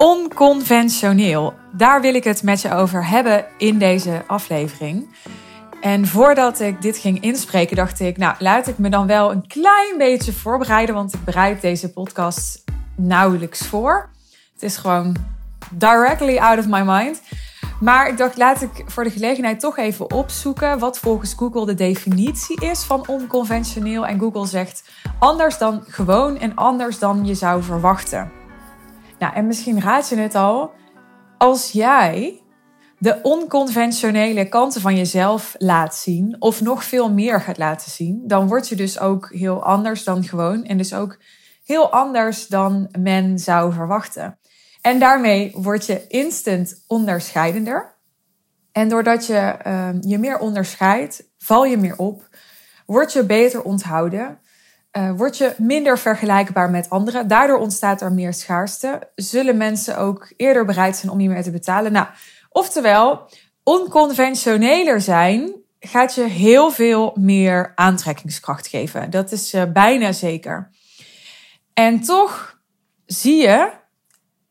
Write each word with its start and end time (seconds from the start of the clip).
Onconventioneel. 0.00 1.54
Daar 1.72 2.00
wil 2.00 2.14
ik 2.14 2.24
het 2.24 2.42
met 2.42 2.60
je 2.60 2.74
over 2.74 3.06
hebben 3.06 3.44
in 3.56 3.78
deze 3.78 4.22
aflevering. 4.26 5.08
En 5.80 6.06
voordat 6.06 6.60
ik 6.60 6.82
dit 6.82 6.98
ging 6.98 7.20
inspreken, 7.20 7.76
dacht 7.76 8.00
ik, 8.00 8.16
nou, 8.16 8.34
laat 8.38 8.66
ik 8.66 8.78
me 8.78 8.88
dan 8.88 9.06
wel 9.06 9.32
een 9.32 9.46
klein 9.46 9.98
beetje 9.98 10.32
voorbereiden, 10.32 10.94
want 10.94 11.14
ik 11.14 11.24
bereid 11.24 11.60
deze 11.60 11.92
podcast 11.92 12.64
nauwelijks 12.96 13.66
voor. 13.66 14.10
Het 14.52 14.62
is 14.62 14.76
gewoon 14.76 15.16
directly 15.70 16.36
out 16.36 16.58
of 16.58 16.66
my 16.68 16.82
mind. 16.84 17.22
Maar 17.80 18.08
ik 18.08 18.16
dacht, 18.16 18.36
laat 18.36 18.62
ik 18.62 18.84
voor 18.86 19.04
de 19.04 19.10
gelegenheid 19.10 19.60
toch 19.60 19.78
even 19.78 20.12
opzoeken 20.12 20.78
wat 20.78 20.98
volgens 20.98 21.34
Google 21.34 21.66
de 21.66 21.74
definitie 21.74 22.60
is 22.60 22.82
van 22.82 23.08
onconventioneel. 23.08 24.06
En 24.06 24.18
Google 24.18 24.46
zegt 24.46 24.90
anders 25.18 25.58
dan 25.58 25.84
gewoon 25.86 26.38
en 26.38 26.54
anders 26.54 26.98
dan 26.98 27.26
je 27.26 27.34
zou 27.34 27.62
verwachten. 27.62 28.37
Nou, 29.18 29.34
en 29.34 29.46
misschien 29.46 29.80
raad 29.80 30.08
je 30.08 30.16
het 30.16 30.34
al. 30.34 30.70
Als 31.38 31.72
jij 31.72 32.42
de 32.98 33.18
onconventionele 33.22 34.48
kanten 34.48 34.80
van 34.80 34.96
jezelf 34.96 35.54
laat 35.58 35.94
zien, 35.94 36.36
of 36.38 36.60
nog 36.60 36.84
veel 36.84 37.12
meer 37.12 37.40
gaat 37.40 37.58
laten 37.58 37.90
zien, 37.90 38.22
dan 38.26 38.48
word 38.48 38.68
je 38.68 38.76
dus 38.76 39.00
ook 39.00 39.32
heel 39.32 39.64
anders 39.64 40.04
dan 40.04 40.24
gewoon. 40.24 40.64
En 40.64 40.76
dus 40.76 40.94
ook 40.94 41.18
heel 41.64 41.92
anders 41.92 42.46
dan 42.46 42.88
men 42.98 43.38
zou 43.38 43.72
verwachten. 43.72 44.38
En 44.80 44.98
daarmee 44.98 45.52
word 45.54 45.86
je 45.86 46.06
instant 46.06 46.84
onderscheidender. 46.86 47.96
En 48.72 48.88
doordat 48.88 49.26
je 49.26 49.56
uh, 49.66 49.88
je 50.00 50.18
meer 50.18 50.38
onderscheidt, 50.38 51.28
val 51.38 51.64
je 51.64 51.76
meer 51.76 51.96
op, 51.96 52.28
word 52.86 53.12
je 53.12 53.24
beter 53.24 53.62
onthouden, 53.62 54.38
uh, 54.98 55.10
word 55.16 55.36
je 55.38 55.54
minder 55.58 55.98
vergelijkbaar 55.98 56.70
met 56.70 56.90
anderen. 56.90 57.28
Daardoor 57.28 57.58
ontstaat 57.58 58.00
er 58.00 58.12
meer 58.12 58.34
schaarste. 58.34 59.10
Zullen 59.14 59.56
mensen 59.56 59.98
ook 59.98 60.32
eerder 60.36 60.64
bereid 60.64 60.96
zijn 60.96 61.12
om 61.12 61.20
je 61.20 61.28
meer 61.28 61.42
te 61.42 61.50
betalen? 61.50 61.92
Nou, 61.92 62.06
oftewel, 62.48 63.30
onconventioneler 63.62 65.00
zijn 65.00 65.52
gaat 65.80 66.14
je 66.14 66.24
heel 66.24 66.70
veel 66.70 67.12
meer 67.20 67.72
aantrekkingskracht 67.74 68.66
geven. 68.66 69.10
Dat 69.10 69.32
is 69.32 69.54
uh, 69.54 69.62
bijna 69.72 70.12
zeker. 70.12 70.70
En 71.74 72.00
toch 72.00 72.60
zie 73.06 73.42
je 73.42 73.70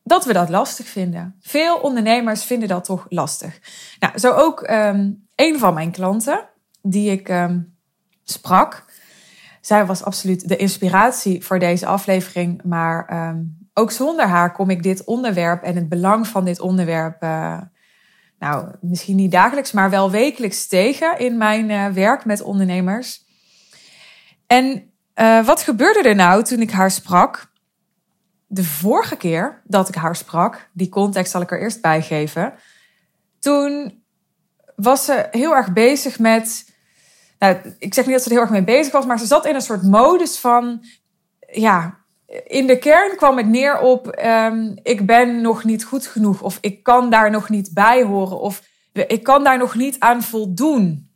dat 0.04 0.24
we 0.24 0.32
dat 0.32 0.48
lastig 0.48 0.86
vinden. 0.86 1.36
Veel 1.40 1.76
ondernemers 1.76 2.44
vinden 2.44 2.68
dat 2.68 2.84
toch 2.84 3.06
lastig. 3.08 3.60
Nou, 3.98 4.18
zo 4.18 4.32
ook 4.32 4.70
um, 4.70 5.28
een 5.34 5.58
van 5.58 5.74
mijn 5.74 5.90
klanten 5.90 6.48
die 6.82 7.10
ik 7.10 7.28
um, 7.28 7.76
sprak. 8.24 8.84
Zij 9.68 9.86
was 9.86 10.04
absoluut 10.04 10.48
de 10.48 10.56
inspiratie 10.56 11.44
voor 11.44 11.58
deze 11.58 11.86
aflevering. 11.86 12.62
Maar 12.64 13.28
um, 13.28 13.68
ook 13.74 13.90
zonder 13.90 14.26
haar 14.26 14.52
kom 14.52 14.70
ik 14.70 14.82
dit 14.82 15.04
onderwerp 15.04 15.62
en 15.62 15.74
het 15.74 15.88
belang 15.88 16.26
van 16.26 16.44
dit 16.44 16.60
onderwerp. 16.60 17.22
Uh, 17.22 17.60
nou, 18.38 18.74
misschien 18.80 19.16
niet 19.16 19.32
dagelijks, 19.32 19.72
maar 19.72 19.90
wel 19.90 20.10
wekelijks 20.10 20.66
tegen 20.66 21.18
in 21.18 21.36
mijn 21.36 21.70
uh, 21.70 21.86
werk 21.86 22.24
met 22.24 22.40
ondernemers. 22.40 23.24
En 24.46 24.92
uh, 25.14 25.46
wat 25.46 25.62
gebeurde 25.62 26.08
er 26.08 26.14
nou 26.14 26.42
toen 26.42 26.60
ik 26.60 26.70
haar 26.70 26.90
sprak? 26.90 27.50
de 28.46 28.64
vorige 28.64 29.16
keer 29.16 29.62
dat 29.64 29.88
ik 29.88 29.94
haar 29.94 30.16
sprak, 30.16 30.68
die 30.72 30.88
context 30.88 31.30
zal 31.30 31.40
ik 31.40 31.50
er 31.50 31.60
eerst 31.60 31.80
bij 31.80 32.02
geven. 32.02 32.54
Toen 33.38 34.02
was 34.76 35.04
ze 35.04 35.28
heel 35.30 35.54
erg 35.54 35.72
bezig 35.72 36.18
met. 36.18 36.67
Nou, 37.38 37.56
ik 37.78 37.94
zeg 37.94 38.04
niet 38.04 38.14
dat 38.14 38.22
ze 38.22 38.28
er 38.28 38.34
heel 38.34 38.44
erg 38.44 38.50
mee 38.50 38.64
bezig 38.64 38.92
was, 38.92 39.06
maar 39.06 39.18
ze 39.18 39.26
zat 39.26 39.46
in 39.46 39.54
een 39.54 39.60
soort 39.60 39.82
modus 39.82 40.38
van. 40.38 40.84
Ja, 41.52 41.98
in 42.46 42.66
de 42.66 42.78
kern 42.78 43.16
kwam 43.16 43.36
het 43.36 43.46
neer 43.46 43.80
op: 43.80 44.18
um, 44.24 44.78
ik 44.82 45.06
ben 45.06 45.40
nog 45.40 45.64
niet 45.64 45.84
goed 45.84 46.06
genoeg, 46.06 46.42
of 46.42 46.58
ik 46.60 46.82
kan 46.82 47.10
daar 47.10 47.30
nog 47.30 47.48
niet 47.48 47.70
bij 47.74 48.02
horen, 48.02 48.40
of 48.40 48.62
ik 48.92 49.22
kan 49.22 49.44
daar 49.44 49.58
nog 49.58 49.74
niet 49.74 49.98
aan 49.98 50.22
voldoen. 50.22 51.10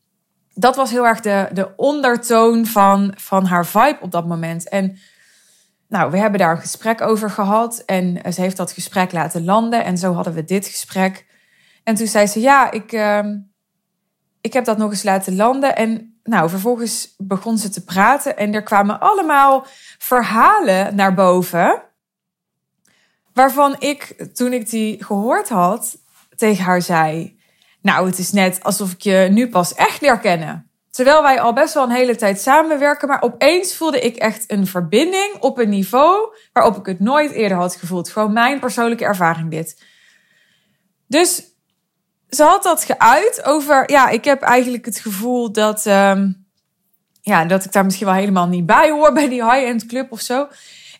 Dat 0.54 0.76
was 0.76 0.90
heel 0.90 1.06
erg 1.06 1.20
de, 1.20 1.48
de 1.52 1.76
ondertoon 1.76 2.66
van, 2.66 3.12
van 3.16 3.44
haar 3.44 3.66
vibe 3.66 3.98
op 4.00 4.10
dat 4.10 4.26
moment. 4.26 4.68
En 4.68 4.98
nou, 5.88 6.10
we 6.10 6.18
hebben 6.18 6.38
daar 6.38 6.50
een 6.50 6.60
gesprek 6.60 7.00
over 7.00 7.30
gehad 7.30 7.82
en 7.86 8.32
ze 8.32 8.40
heeft 8.40 8.56
dat 8.56 8.72
gesprek 8.72 9.12
laten 9.12 9.44
landen 9.44 9.84
en 9.84 9.98
zo 9.98 10.12
hadden 10.12 10.34
we 10.34 10.44
dit 10.44 10.66
gesprek. 10.66 11.26
En 11.84 11.94
toen 11.94 12.06
zei 12.06 12.26
ze, 12.26 12.40
ja, 12.40 12.70
ik, 12.70 12.92
uh, 12.92 13.26
ik 14.40 14.52
heb 14.52 14.64
dat 14.64 14.78
nog 14.78 14.90
eens 14.90 15.02
laten 15.02 15.36
landen. 15.36 15.76
En 15.76 16.11
nou, 16.24 16.48
vervolgens 16.48 17.14
begon 17.18 17.58
ze 17.58 17.68
te 17.68 17.84
praten 17.84 18.36
en 18.36 18.54
er 18.54 18.62
kwamen 18.62 19.00
allemaal 19.00 19.66
verhalen 19.98 20.94
naar 20.94 21.14
boven. 21.14 21.82
Waarvan 23.32 23.76
ik, 23.78 24.28
toen 24.34 24.52
ik 24.52 24.70
die 24.70 25.04
gehoord 25.04 25.48
had, 25.48 25.96
tegen 26.36 26.64
haar 26.64 26.82
zei: 26.82 27.38
Nou, 27.80 28.06
het 28.06 28.18
is 28.18 28.32
net 28.32 28.62
alsof 28.62 28.92
ik 28.92 29.00
je 29.00 29.28
nu 29.30 29.48
pas 29.48 29.74
echt 29.74 30.00
leer 30.00 30.18
kennen. 30.18 30.70
Terwijl 30.90 31.22
wij 31.22 31.40
al 31.40 31.52
best 31.52 31.74
wel 31.74 31.82
een 31.82 31.90
hele 31.90 32.16
tijd 32.16 32.40
samenwerken, 32.40 33.08
maar 33.08 33.22
opeens 33.22 33.76
voelde 33.76 34.00
ik 34.00 34.16
echt 34.16 34.50
een 34.50 34.66
verbinding 34.66 35.36
op 35.40 35.58
een 35.58 35.68
niveau 35.68 36.36
waarop 36.52 36.76
ik 36.76 36.86
het 36.86 37.00
nooit 37.00 37.30
eerder 37.30 37.56
had 37.56 37.76
gevoeld. 37.76 38.10
Gewoon 38.10 38.32
mijn 38.32 38.60
persoonlijke 38.60 39.04
ervaring 39.04 39.50
dit. 39.50 39.82
Dus 41.06 41.51
ze 42.36 42.42
had 42.42 42.62
dat 42.62 42.84
geuit 42.84 43.44
over, 43.44 43.90
ja, 43.90 44.08
ik 44.08 44.24
heb 44.24 44.42
eigenlijk 44.42 44.84
het 44.84 44.98
gevoel 44.98 45.52
dat, 45.52 45.86
um, 45.86 46.46
ja, 47.20 47.44
dat 47.44 47.64
ik 47.64 47.72
daar 47.72 47.84
misschien 47.84 48.06
wel 48.06 48.14
helemaal 48.14 48.46
niet 48.46 48.66
bij 48.66 48.90
hoor 48.90 49.12
bij 49.12 49.28
die 49.28 49.44
high-end 49.44 49.86
club 49.86 50.12
of 50.12 50.20
zo. 50.20 50.48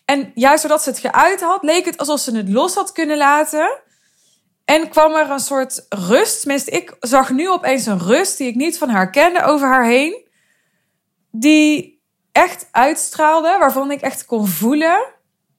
En 0.05 0.31
juist 0.35 0.61
doordat 0.61 0.83
ze 0.83 0.89
het 0.89 0.99
geuit 0.99 1.41
had, 1.41 1.63
leek 1.63 1.85
het 1.85 1.97
alsof 1.97 2.19
ze 2.19 2.35
het 2.35 2.49
los 2.49 2.75
had 2.75 2.91
kunnen 2.91 3.17
laten. 3.17 3.79
En 4.65 4.89
kwam 4.89 5.15
er 5.15 5.29
een 5.29 5.39
soort 5.39 5.85
rust. 5.89 6.39
Tenminste, 6.39 6.71
ik 6.71 6.95
zag 6.99 7.29
nu 7.29 7.49
opeens 7.49 7.85
een 7.85 7.99
rust 7.99 8.37
die 8.37 8.47
ik 8.47 8.55
niet 8.55 8.77
van 8.77 8.89
haar 8.89 9.09
kende 9.09 9.43
over 9.43 9.67
haar 9.67 9.85
heen. 9.85 10.27
Die 11.31 12.01
echt 12.31 12.67
uitstraalde, 12.71 13.57
waarvan 13.59 13.91
ik 13.91 14.01
echt 14.01 14.25
kon 14.25 14.47
voelen. 14.47 15.05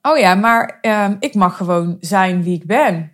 Oh 0.02 0.18
ja, 0.18 0.34
maar 0.34 0.78
uh, 0.82 1.10
ik 1.20 1.34
mag 1.34 1.56
gewoon 1.56 1.96
zijn 2.00 2.42
wie 2.42 2.54
ik 2.54 2.66
ben. 2.66 3.13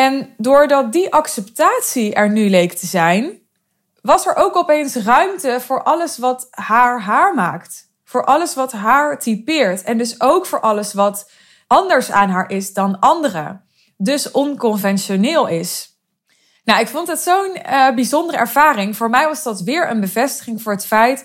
En 0.00 0.34
doordat 0.36 0.92
die 0.92 1.12
acceptatie 1.12 2.14
er 2.14 2.30
nu 2.30 2.48
leek 2.50 2.72
te 2.72 2.86
zijn, 2.86 3.38
was 4.02 4.26
er 4.26 4.36
ook 4.36 4.56
opeens 4.56 4.96
ruimte 4.96 5.60
voor 5.60 5.82
alles 5.82 6.18
wat 6.18 6.48
haar 6.50 7.00
haar 7.00 7.34
maakt. 7.34 7.90
Voor 8.04 8.24
alles 8.24 8.54
wat 8.54 8.72
haar 8.72 9.18
typeert. 9.18 9.82
En 9.82 9.98
dus 9.98 10.20
ook 10.20 10.46
voor 10.46 10.60
alles 10.60 10.92
wat 10.92 11.30
anders 11.66 12.10
aan 12.10 12.28
haar 12.28 12.50
is 12.50 12.72
dan 12.72 12.98
anderen 12.98 13.64
dus 13.96 14.30
onconventioneel 14.30 15.46
is. 15.46 15.98
Nou, 16.64 16.80
ik 16.80 16.88
vond 16.88 17.08
het 17.08 17.18
zo'n 17.18 17.56
uh, 17.66 17.94
bijzondere 17.94 18.38
ervaring. 18.38 18.96
Voor 18.96 19.10
mij 19.10 19.26
was 19.26 19.42
dat 19.42 19.60
weer 19.60 19.90
een 19.90 20.00
bevestiging 20.00 20.62
voor 20.62 20.72
het 20.72 20.86
feit 20.86 21.24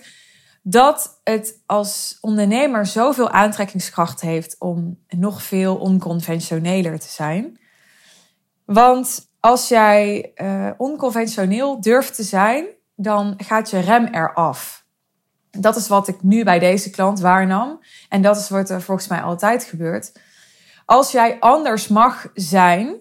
dat 0.64 1.20
het 1.24 1.62
als 1.66 2.18
ondernemer 2.22 2.86
zoveel 2.86 3.30
aantrekkingskracht 3.30 4.22
heeft 4.22 4.56
om 4.60 5.00
nog 5.08 5.44
veel 5.44 5.76
onconventioneler 5.76 7.00
te 7.00 7.10
zijn. 7.10 7.60
Want 8.66 9.30
als 9.40 9.68
jij 9.68 10.32
uh, 10.36 10.70
onconventioneel 10.78 11.82
durft 11.82 12.16
te 12.16 12.24
zijn, 12.24 12.66
dan 12.96 13.34
gaat 13.38 13.70
je 13.70 13.80
rem 13.80 14.06
eraf. 14.06 14.86
Dat 15.52 15.76
is 15.76 15.88
wat 15.88 16.08
ik 16.08 16.24
nu 16.24 16.44
bij 16.44 16.60
deze 16.60 16.90
klant 16.90 17.20
waarnam. 17.20 17.80
En 18.10 18.22
dat 18.22 18.38
is 18.38 18.50
wat 18.50 18.70
er 18.70 18.82
volgens 18.82 19.08
mij 19.08 19.22
altijd 19.22 19.64
gebeurt. 19.64 20.12
Als 20.86 21.12
jij 21.12 21.40
anders 21.40 21.88
mag 21.88 22.28
zijn 22.34 22.96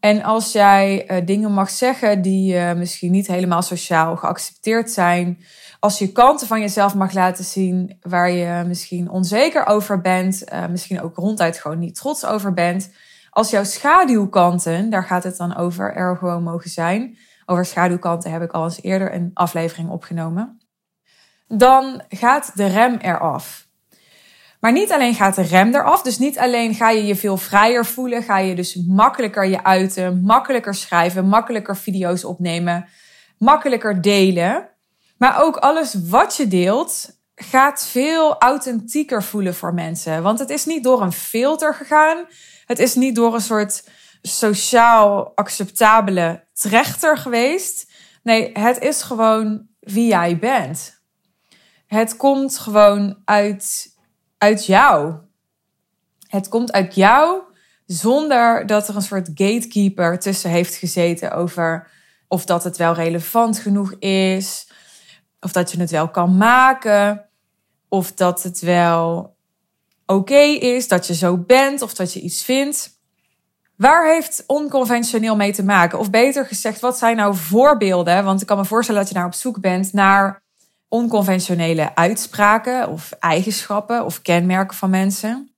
en 0.00 0.22
als 0.22 0.52
jij 0.52 1.10
uh, 1.10 1.26
dingen 1.26 1.52
mag 1.52 1.70
zeggen 1.70 2.22
die 2.22 2.54
uh, 2.54 2.72
misschien 2.72 3.10
niet 3.10 3.26
helemaal 3.26 3.62
sociaal 3.62 4.16
geaccepteerd 4.16 4.90
zijn, 4.90 5.38
als 5.80 5.98
je 5.98 6.12
kanten 6.12 6.46
van 6.46 6.60
jezelf 6.60 6.94
mag 6.94 7.12
laten 7.12 7.44
zien 7.44 7.98
waar 8.00 8.30
je 8.30 8.64
misschien 8.66 9.10
onzeker 9.10 9.66
over 9.66 10.00
bent, 10.00 10.44
misschien 10.70 11.02
ook 11.02 11.16
ronduit 11.16 11.58
gewoon 11.58 11.78
niet 11.78 11.94
trots 11.94 12.24
over 12.24 12.52
bent, 12.52 12.90
als 13.36 13.50
jouw 13.50 13.64
schaduwkanten, 13.64 14.90
daar 14.90 15.04
gaat 15.04 15.22
het 15.22 15.36
dan 15.36 15.56
over, 15.56 15.94
er 15.94 16.16
gewoon 16.16 16.42
mogen 16.42 16.70
zijn. 16.70 17.18
Over 17.46 17.64
schaduwkanten 17.64 18.30
heb 18.30 18.42
ik 18.42 18.52
al 18.52 18.64
eens 18.64 18.82
eerder 18.82 19.14
een 19.14 19.30
aflevering 19.34 19.90
opgenomen. 19.90 20.60
Dan 21.48 22.02
gaat 22.08 22.52
de 22.54 22.66
rem 22.66 22.96
eraf. 22.96 23.68
Maar 24.60 24.72
niet 24.72 24.92
alleen 24.92 25.14
gaat 25.14 25.34
de 25.34 25.42
rem 25.42 25.74
eraf. 25.74 26.02
Dus 26.02 26.18
niet 26.18 26.38
alleen 26.38 26.74
ga 26.74 26.90
je 26.90 27.06
je 27.06 27.16
veel 27.16 27.36
vrijer 27.36 27.86
voelen. 27.86 28.22
Ga 28.22 28.38
je 28.38 28.54
dus 28.54 28.74
makkelijker 28.86 29.46
je 29.46 29.64
uiten. 29.64 30.20
Makkelijker 30.22 30.74
schrijven. 30.74 31.28
Makkelijker 31.28 31.76
video's 31.76 32.24
opnemen. 32.24 32.88
Makkelijker 33.38 34.02
delen. 34.02 34.68
Maar 35.18 35.42
ook 35.42 35.56
alles 35.56 35.94
wat 36.08 36.36
je 36.36 36.48
deelt 36.48 37.18
gaat 37.34 37.86
veel 37.86 38.38
authentieker 38.38 39.22
voelen 39.22 39.54
voor 39.54 39.74
mensen. 39.74 40.22
Want 40.22 40.38
het 40.38 40.50
is 40.50 40.64
niet 40.64 40.84
door 40.84 41.02
een 41.02 41.12
filter 41.12 41.74
gegaan. 41.74 42.26
Het 42.66 42.78
is 42.78 42.94
niet 42.94 43.14
door 43.14 43.34
een 43.34 43.40
soort 43.40 43.88
sociaal 44.22 45.32
acceptabele 45.34 46.44
trechter 46.52 47.18
geweest. 47.18 47.92
Nee, 48.22 48.50
het 48.52 48.78
is 48.78 49.02
gewoon 49.02 49.66
wie 49.80 50.06
jij 50.06 50.38
bent. 50.38 51.00
Het 51.86 52.16
komt 52.16 52.58
gewoon 52.58 53.22
uit 53.24 53.94
uit 54.38 54.66
jou. 54.66 55.14
Het 56.28 56.48
komt 56.48 56.72
uit 56.72 56.94
jouw 56.94 57.46
Zonder 57.86 58.66
dat 58.66 58.88
er 58.88 58.96
een 58.96 59.02
soort 59.02 59.30
gatekeeper 59.34 60.18
tussen 60.18 60.50
heeft 60.50 60.74
gezeten 60.74 61.32
over 61.32 61.90
of 62.28 62.44
dat 62.44 62.64
het 62.64 62.76
wel 62.76 62.94
relevant 62.94 63.58
genoeg 63.58 63.92
is. 63.98 64.70
Of 65.40 65.52
dat 65.52 65.72
je 65.72 65.80
het 65.80 65.90
wel 65.90 66.10
kan 66.10 66.36
maken. 66.36 67.28
Of 67.88 68.12
dat 68.12 68.42
het 68.42 68.60
wel 68.60 69.35
oké 70.06 70.40
is 70.44 70.88
dat 70.88 71.06
je 71.06 71.14
zo 71.14 71.36
bent 71.36 71.82
of 71.82 71.94
dat 71.94 72.12
je 72.12 72.20
iets 72.20 72.44
vindt. 72.44 72.94
Waar 73.76 74.12
heeft 74.14 74.44
onconventioneel 74.46 75.36
mee 75.36 75.52
te 75.52 75.64
maken? 75.64 75.98
Of 75.98 76.10
beter 76.10 76.46
gezegd, 76.46 76.80
wat 76.80 76.98
zijn 76.98 77.16
nou 77.16 77.34
voorbeelden? 77.34 78.24
Want 78.24 78.40
ik 78.40 78.46
kan 78.46 78.56
me 78.56 78.64
voorstellen 78.64 79.00
dat 79.00 79.10
je 79.10 79.16
naar 79.16 79.26
op 79.26 79.34
zoek 79.34 79.60
bent 79.60 79.92
naar 79.92 80.42
onconventionele 80.88 81.94
uitspraken 81.94 82.88
of 82.88 83.12
eigenschappen 83.12 84.04
of 84.04 84.22
kenmerken 84.22 84.76
van 84.76 84.90
mensen. 84.90 85.50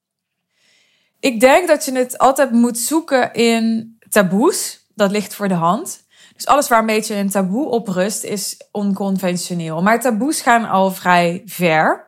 Ik 1.20 1.40
denk 1.40 1.68
dat 1.68 1.84
je 1.84 1.92
het 1.92 2.18
altijd 2.18 2.52
moet 2.52 2.78
zoeken 2.78 3.32
in 3.32 3.96
taboes. 4.08 4.86
Dat 4.94 5.10
ligt 5.10 5.34
voor 5.34 5.48
de 5.48 5.54
hand. 5.54 6.06
Dus 6.34 6.46
alles 6.46 6.68
waar 6.68 6.80
een 6.80 6.86
beetje 6.86 7.14
een 7.14 7.30
taboe 7.30 7.68
op 7.68 7.88
rust 7.88 8.24
is 8.24 8.68
onconventioneel. 8.72 9.82
Maar 9.82 10.00
taboes 10.00 10.40
gaan 10.40 10.68
al 10.68 10.90
vrij 10.90 11.42
ver. 11.46 12.07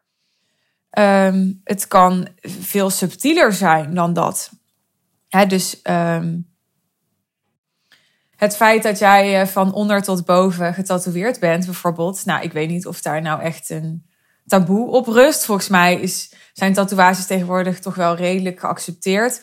Um, 0.98 1.60
het 1.64 1.88
kan 1.88 2.28
veel 2.42 2.90
subtieler 2.90 3.52
zijn 3.52 3.94
dan 3.94 4.12
dat. 4.12 4.50
dus 5.48 5.81
um, 5.82 6.50
het 8.37 8.56
feit 8.56 8.82
dat 8.82 8.98
jij 8.98 9.40
eh, 9.40 9.46
van 9.46 9.72
onder 9.72 10.02
tot 10.02 10.25
boven 10.25 10.75
getatoeëerd 10.75 11.40
bent, 11.40 11.64
bijvoorbeeld. 11.64 12.25
Nou, 12.25 12.42
ik 12.42 12.52
weet 12.52 12.69
niet 12.69 12.87
of 12.87 13.00
daar 13.00 13.22
nou 13.22 13.42
echt 13.42 13.70
een 13.70 14.06
taboe 14.46 14.90
op 14.90 15.06
rust. 15.06 15.44
Volgens 15.44 15.69
mij 15.69 16.00
is, 16.00 16.32
zijn 16.52 16.72
tatoeages 16.72 17.26
tegenwoordig 17.26 17.78
toch 17.78 17.94
wel 17.94 18.16
redelijk 18.16 18.60
geaccepteerd. 18.60 19.43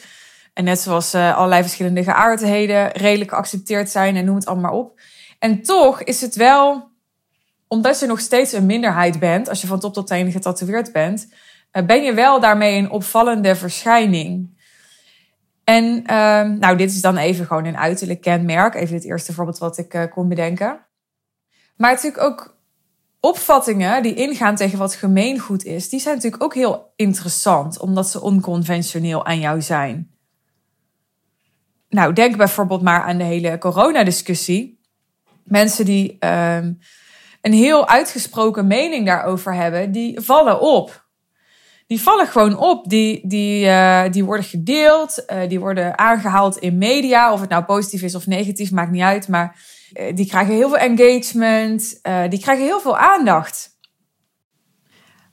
En 0.53 0.63
net 0.63 0.79
zoals 0.79 1.15
uh, 1.15 1.35
allerlei 1.35 1.61
verschillende 1.61 2.03
geaardheden 2.03 2.91
redelijk 2.91 3.29
geaccepteerd 3.29 3.89
zijn 3.89 4.15
en 4.15 4.25
noem 4.25 4.35
het 4.35 4.45
allemaal 4.45 4.77
op. 4.77 4.99
En 5.39 5.61
toch 5.61 6.01
is 6.01 6.21
het 6.21 6.35
wel, 6.35 6.91
omdat 7.67 7.99
je 7.99 8.05
nog 8.05 8.19
steeds 8.19 8.53
een 8.53 8.65
minderheid 8.65 9.19
bent, 9.19 9.49
als 9.49 9.61
je 9.61 9.67
van 9.67 9.79
top 9.79 9.93
tot 9.93 10.07
teen 10.07 10.31
getatoeëerd 10.31 10.91
bent, 10.91 11.33
uh, 11.71 11.85
ben 11.85 12.03
je 12.03 12.13
wel 12.13 12.39
daarmee 12.39 12.77
een 12.77 12.89
opvallende 12.89 13.55
verschijning. 13.55 14.55
En 15.63 15.83
uh, 15.85 16.41
nou, 16.59 16.77
dit 16.77 16.91
is 16.91 17.01
dan 17.01 17.17
even 17.17 17.45
gewoon 17.45 17.65
een 17.65 17.77
uiterlijk 17.77 18.21
kenmerk. 18.21 18.75
Even 18.75 18.95
het 18.95 19.05
eerste 19.05 19.33
voorbeeld 19.33 19.57
wat 19.57 19.77
ik 19.77 19.93
uh, 19.93 20.03
kon 20.11 20.27
bedenken. 20.27 20.85
Maar 21.75 21.91
natuurlijk 21.91 22.23
ook 22.23 22.57
opvattingen 23.19 24.03
die 24.03 24.13
ingaan 24.13 24.55
tegen 24.55 24.77
wat 24.77 24.95
gemeengoed 24.95 25.63
is, 25.63 25.89
die 25.89 25.99
zijn 25.99 26.15
natuurlijk 26.15 26.43
ook 26.43 26.53
heel 26.53 26.93
interessant, 26.95 27.79
omdat 27.79 28.09
ze 28.09 28.21
onconventioneel 28.21 29.25
aan 29.25 29.39
jou 29.39 29.61
zijn. 29.61 30.11
Nou, 31.89 32.13
denk 32.13 32.37
bijvoorbeeld 32.37 32.81
maar 32.81 33.01
aan 33.03 33.17
de 33.17 33.23
hele 33.23 33.57
coronadiscussie. 33.57 34.79
Mensen 35.43 35.85
die 35.85 36.15
ehm, 36.19 36.73
een 37.47 37.53
heel 37.53 37.87
uitgesproken 37.87 38.67
mening 38.67 39.05
daarover 39.05 39.53
hebben, 39.53 39.91
die 39.91 40.21
vallen 40.21 40.59
op. 40.59 41.05
Die 41.87 42.01
vallen 42.01 42.27
gewoon 42.27 42.57
op. 42.57 42.89
Die, 42.89 43.27
die, 43.27 43.65
uh, 43.65 44.03
die 44.11 44.25
worden 44.25 44.45
gedeeld, 44.45 45.23
uh, 45.27 45.49
die 45.49 45.59
worden 45.59 45.97
aangehaald 45.97 46.57
in 46.57 46.77
media. 46.77 47.33
Of 47.33 47.39
het 47.41 47.49
nou 47.49 47.63
positief 47.63 48.01
is 48.01 48.15
of 48.15 48.27
negatief, 48.27 48.71
maakt 48.71 48.91
niet 48.91 49.01
uit. 49.01 49.27
Maar 49.27 49.55
uh, 49.93 50.15
die 50.15 50.27
krijgen 50.27 50.53
heel 50.53 50.69
veel 50.69 50.77
engagement, 50.77 51.99
die 52.29 52.39
krijgen 52.39 52.65
heel 52.65 52.79
veel 52.79 52.97
aandacht. 52.97 53.75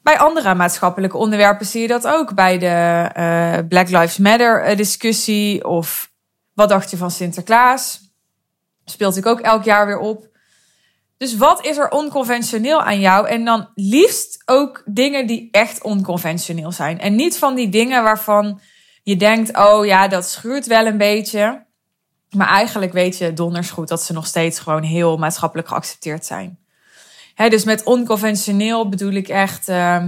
Bij 0.03 0.19
andere 0.19 0.55
maatschappelijke 0.55 1.17
onderwerpen 1.17 1.67
zie 1.67 1.81
je 1.81 1.89
dat 1.89 2.07
ook. 2.07 2.35
Bij 2.35 2.59
de 2.59 3.65
Black 3.69 3.89
Lives 3.89 4.19
Matter 4.19 4.77
discussie 4.77 5.69
of 5.69 6.13
wat 6.55 6.69
dacht 6.69 6.91
je 6.91 6.97
van 6.97 7.11
Sinterklaas? 7.11 8.01
Speelt 8.85 9.17
ik 9.17 9.27
ook 9.27 9.41
elk 9.41 9.65
jaar 9.65 9.87
weer 9.87 9.99
op. 9.99 10.33
Dus 11.17 11.37
wat 11.37 11.67
is 11.67 11.77
er 11.77 11.89
onconventioneel 11.89 12.83
aan 12.83 13.01
jou? 13.01 13.29
En 13.29 13.45
dan 13.45 13.69
liefst 13.75 14.43
ook 14.45 14.83
dingen 14.85 15.27
die 15.27 15.49
echt 15.51 15.83
onconventioneel 15.83 16.73
zijn. 16.73 17.01
En 17.01 17.15
niet 17.15 17.39
van 17.39 17.55
die 17.55 17.69
dingen 17.69 18.03
waarvan 18.03 18.61
je 19.03 19.17
denkt: 19.17 19.57
oh 19.57 19.87
ja, 19.87 20.09
dat 20.09 20.29
schuurt 20.29 20.67
wel 20.67 20.87
een 20.87 20.99
beetje. 20.99 21.67
Maar 22.31 22.49
eigenlijk 22.49 22.93
weet 22.93 23.19
je 23.19 23.33
donders 23.33 23.71
goed 23.71 23.89
dat 23.89 24.03
ze 24.03 24.13
nog 24.13 24.27
steeds 24.27 24.59
gewoon 24.59 24.83
heel 24.83 25.17
maatschappelijk 25.17 25.69
geaccepteerd 25.69 26.25
zijn. 26.25 26.59
dus 27.35 27.65
met 27.65 27.85
onconventioneel 27.85 28.89
bedoel 28.89 29.13
ik 29.13 29.29
echt. 29.29 29.69
Uh, 29.69 30.05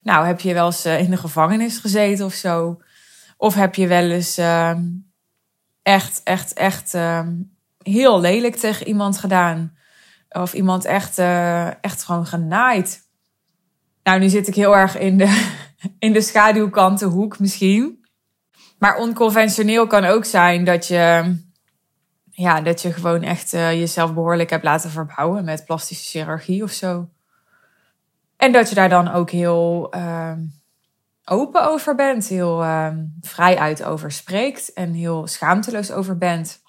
nou, 0.00 0.26
heb 0.26 0.40
je 0.40 0.54
wel 0.54 0.66
eens 0.66 0.84
eh, 0.84 1.00
in 1.00 1.10
de 1.10 1.16
gevangenis 1.16 1.78
gezeten 1.78 2.24
of 2.24 2.34
zo? 2.34 2.80
Of 3.36 3.54
heb 3.54 3.74
je 3.74 3.86
wel 3.86 4.10
eens. 4.10 4.38
Uh, 4.38 4.78
echt, 5.82 6.20
echt, 6.24 6.52
echt 6.52 6.94
ehm, 6.94 7.32
heel 7.82 8.20
lelijk 8.20 8.56
tegen 8.56 8.86
iemand 8.86 9.18
gedaan. 9.18 9.76
Of 10.32 10.52
iemand 10.52 10.84
echt, 10.84 11.18
uh, 11.18 11.84
echt 11.84 12.02
gewoon 12.04 12.26
genaaid. 12.26 13.00
Nou, 14.02 14.18
nu 14.18 14.28
zit 14.28 14.48
ik 14.48 14.54
heel 14.54 14.76
erg 14.76 14.98
in 14.98 15.18
de, 15.18 15.50
in 15.98 16.12
de 16.12 16.20
schaduwkantenhoek 16.20 17.38
misschien. 17.38 18.06
Maar 18.78 18.96
onconventioneel 18.96 19.86
kan 19.86 20.04
ook 20.04 20.24
zijn 20.24 20.64
dat 20.64 20.86
je, 20.86 21.36
ja, 22.30 22.60
dat 22.60 22.82
je 22.82 22.92
gewoon 22.92 23.22
echt 23.22 23.52
uh, 23.52 23.72
jezelf 23.72 24.14
behoorlijk 24.14 24.50
hebt 24.50 24.64
laten 24.64 24.90
verbouwen 24.90 25.44
met 25.44 25.64
plastische 25.64 26.18
chirurgie 26.18 26.62
of 26.62 26.70
zo. 26.70 27.08
En 28.36 28.52
dat 28.52 28.68
je 28.68 28.74
daar 28.74 28.88
dan 28.88 29.12
ook 29.12 29.30
heel 29.30 29.94
uh, 29.96 30.32
open 31.24 31.68
over 31.68 31.94
bent, 31.94 32.26
heel 32.26 32.62
uh, 32.62 32.88
vrij 33.20 33.58
uit 33.58 33.84
over 33.84 34.12
spreekt 34.12 34.72
en 34.72 34.92
heel 34.92 35.26
schaamteloos 35.26 35.90
over 35.90 36.18
bent. 36.18 36.61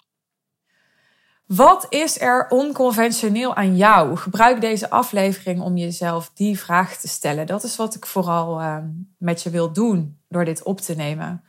Wat 1.46 1.86
is 1.90 2.22
er 2.22 2.46
onconventioneel 2.50 3.56
aan 3.56 3.76
jou? 3.76 4.18
Gebruik 4.18 4.62
deze 4.62 4.90
aflevering 4.90 5.62
om 5.62 5.78
jezelf 5.78 6.32
die 6.34 6.60
vraag 6.60 6.98
te 6.98 7.08
stellen. 7.08 7.46
Dat 7.46 7.64
is 7.64 7.76
wat 7.76 7.96
ik 7.96 8.06
vooral 8.06 8.62
uh, 8.62 8.78
met 9.18 9.44
je 9.44 9.50
wil 9.50 9.74
doen 9.74 10.18
door 10.30 10.46
dit 10.46 10.64
op 10.64 10.82
te 10.82 10.96
nemen. 10.96 11.44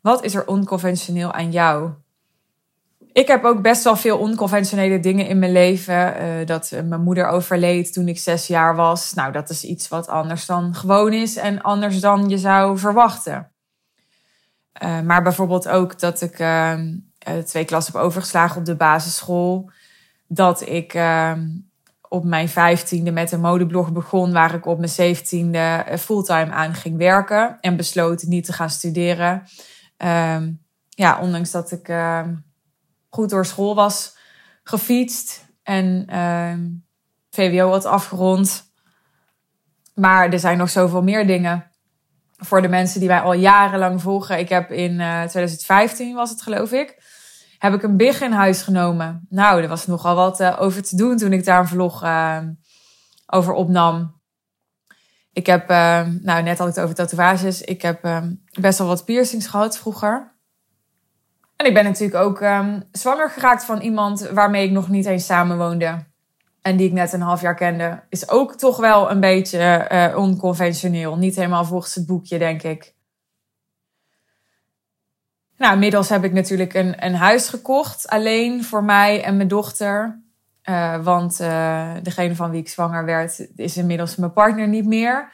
Wat 0.00 0.24
is 0.24 0.34
er 0.34 0.46
onconventioneel 0.46 1.32
aan 1.32 1.50
jou? 1.50 1.90
Ik 3.12 3.26
heb 3.26 3.44
ook 3.44 3.62
best 3.62 3.84
wel 3.84 3.96
veel 3.96 4.18
onconventionele 4.18 5.00
dingen 5.00 5.26
in 5.26 5.38
mijn 5.38 5.52
leven. 5.52 6.22
Uh, 6.22 6.46
dat 6.46 6.70
mijn 6.84 7.02
moeder 7.02 7.26
overleed 7.26 7.92
toen 7.92 8.08
ik 8.08 8.18
zes 8.18 8.46
jaar 8.46 8.76
was. 8.76 9.14
Nou, 9.14 9.32
dat 9.32 9.50
is 9.50 9.64
iets 9.64 9.88
wat 9.88 10.08
anders 10.08 10.46
dan 10.46 10.74
gewoon 10.74 11.12
is 11.12 11.36
en 11.36 11.62
anders 11.62 12.00
dan 12.00 12.28
je 12.28 12.38
zou 12.38 12.78
verwachten. 12.78 13.52
Uh, 14.82 15.00
maar 15.00 15.22
bijvoorbeeld 15.22 15.68
ook 15.68 15.98
dat 15.98 16.20
ik 16.20 16.38
ehm, 16.38 16.96
uh, 17.28 17.38
twee 17.38 17.64
klassen 17.64 17.92
heb 17.94 18.02
overgeslagen 18.02 18.58
op 18.58 18.64
de 18.64 18.76
basisschool. 18.76 19.70
Dat 20.26 20.68
ik 20.68 20.94
uh, 20.94 21.32
op 22.08 22.24
mijn 22.24 22.48
vijftiende 22.48 23.10
met 23.10 23.32
een 23.32 23.40
modeblog 23.40 23.92
begon, 23.92 24.32
waar 24.32 24.54
ik 24.54 24.66
op 24.66 24.78
mijn 24.78 24.90
zeventiende 24.90 25.58
eh, 25.58 25.98
fulltime 25.98 26.50
aan 26.50 26.74
ging 26.74 26.96
werken 26.96 27.58
en 27.60 27.76
besloot 27.76 28.22
niet 28.22 28.44
te 28.44 28.52
gaan 28.52 28.70
studeren. 28.70 29.42
Uh, 30.04 30.42
ja, 30.88 31.20
ondanks 31.20 31.50
dat 31.50 31.72
ik 31.72 31.88
ehm, 31.88 32.34
goed 33.08 33.30
door 33.30 33.46
school 33.46 33.74
was 33.74 34.16
gefietst 34.62 35.46
en 35.62 36.06
VWO 37.30 37.70
had 37.70 37.84
afgerond. 37.84 38.72
Maar 39.94 40.32
er 40.32 40.38
zijn 40.38 40.58
nog 40.58 40.70
zoveel 40.70 41.02
meer 41.02 41.26
dingen 41.26 41.70
voor 42.36 42.62
de 42.62 42.68
mensen 42.68 43.00
die 43.00 43.08
wij 43.08 43.20
al 43.20 43.32
jarenlang 43.32 44.02
volgen. 44.02 44.38
Ik 44.38 44.48
heb 44.48 44.70
in 44.70 44.94
2015 44.96 46.14
was 46.14 46.30
het 46.30 46.42
geloof 46.42 46.72
ik 46.72 47.03
heb 47.64 47.74
ik 47.74 47.82
een 47.82 47.96
big 47.96 48.20
in 48.20 48.32
huis 48.32 48.62
genomen. 48.62 49.26
Nou, 49.28 49.62
er 49.62 49.68
was 49.68 49.86
nogal 49.86 50.14
wat 50.14 50.40
uh, 50.40 50.56
over 50.60 50.82
te 50.82 50.96
doen 50.96 51.16
toen 51.16 51.32
ik 51.32 51.44
daar 51.44 51.60
een 51.60 51.68
vlog 51.68 52.04
uh, 52.04 52.38
over 53.26 53.52
opnam. 53.52 54.22
Ik 55.32 55.46
heb, 55.46 55.70
uh, 55.70 56.06
nou 56.20 56.42
net 56.42 56.58
had 56.58 56.68
ik 56.68 56.74
het 56.74 56.84
over 56.84 56.94
tatoeages. 56.94 57.60
Ik 57.60 57.82
heb 57.82 58.22
best 58.60 58.78
wel 58.78 58.86
wat 58.86 59.04
piercings 59.04 59.46
gehad 59.46 59.78
vroeger. 59.78 60.34
En 61.56 61.66
ik 61.66 61.74
ben 61.74 61.84
natuurlijk 61.84 62.24
ook 62.24 62.40
ehm, 62.40 62.80
zwanger 62.92 63.30
geraakt 63.30 63.64
van 63.64 63.80
iemand 63.80 64.28
waarmee 64.28 64.64
ik 64.64 64.70
nog 64.70 64.88
niet 64.88 65.06
eens 65.06 65.26
samenwoonde. 65.26 66.04
En 66.62 66.76
die 66.76 66.86
ik 66.86 66.92
net 66.92 67.12
een 67.12 67.20
half 67.20 67.40
jaar 67.40 67.54
kende. 67.54 68.02
Is 68.08 68.28
ook 68.28 68.54
toch 68.54 68.76
wel 68.76 69.10
een 69.10 69.20
beetje 69.20 69.58
eh, 69.58 70.16
onconventioneel. 70.16 71.16
Niet 71.16 71.36
helemaal 71.36 71.64
volgens 71.64 71.94
het 71.94 72.06
boekje, 72.06 72.38
denk 72.38 72.62
ik. 72.62 72.93
Nou, 75.64 75.76
inmiddels 75.76 76.08
heb 76.08 76.24
ik 76.24 76.32
natuurlijk 76.32 76.74
een, 76.74 77.04
een 77.04 77.14
huis 77.14 77.48
gekocht, 77.48 78.08
alleen 78.08 78.64
voor 78.64 78.84
mij 78.84 79.22
en 79.22 79.36
mijn 79.36 79.48
dochter. 79.48 80.20
Uh, 80.64 81.04
want 81.04 81.40
uh, 81.40 81.90
degene 82.02 82.34
van 82.34 82.50
wie 82.50 82.60
ik 82.60 82.68
zwanger 82.68 83.04
werd, 83.04 83.46
is 83.56 83.76
inmiddels 83.76 84.16
mijn 84.16 84.32
partner 84.32 84.68
niet 84.68 84.86
meer. 84.86 85.32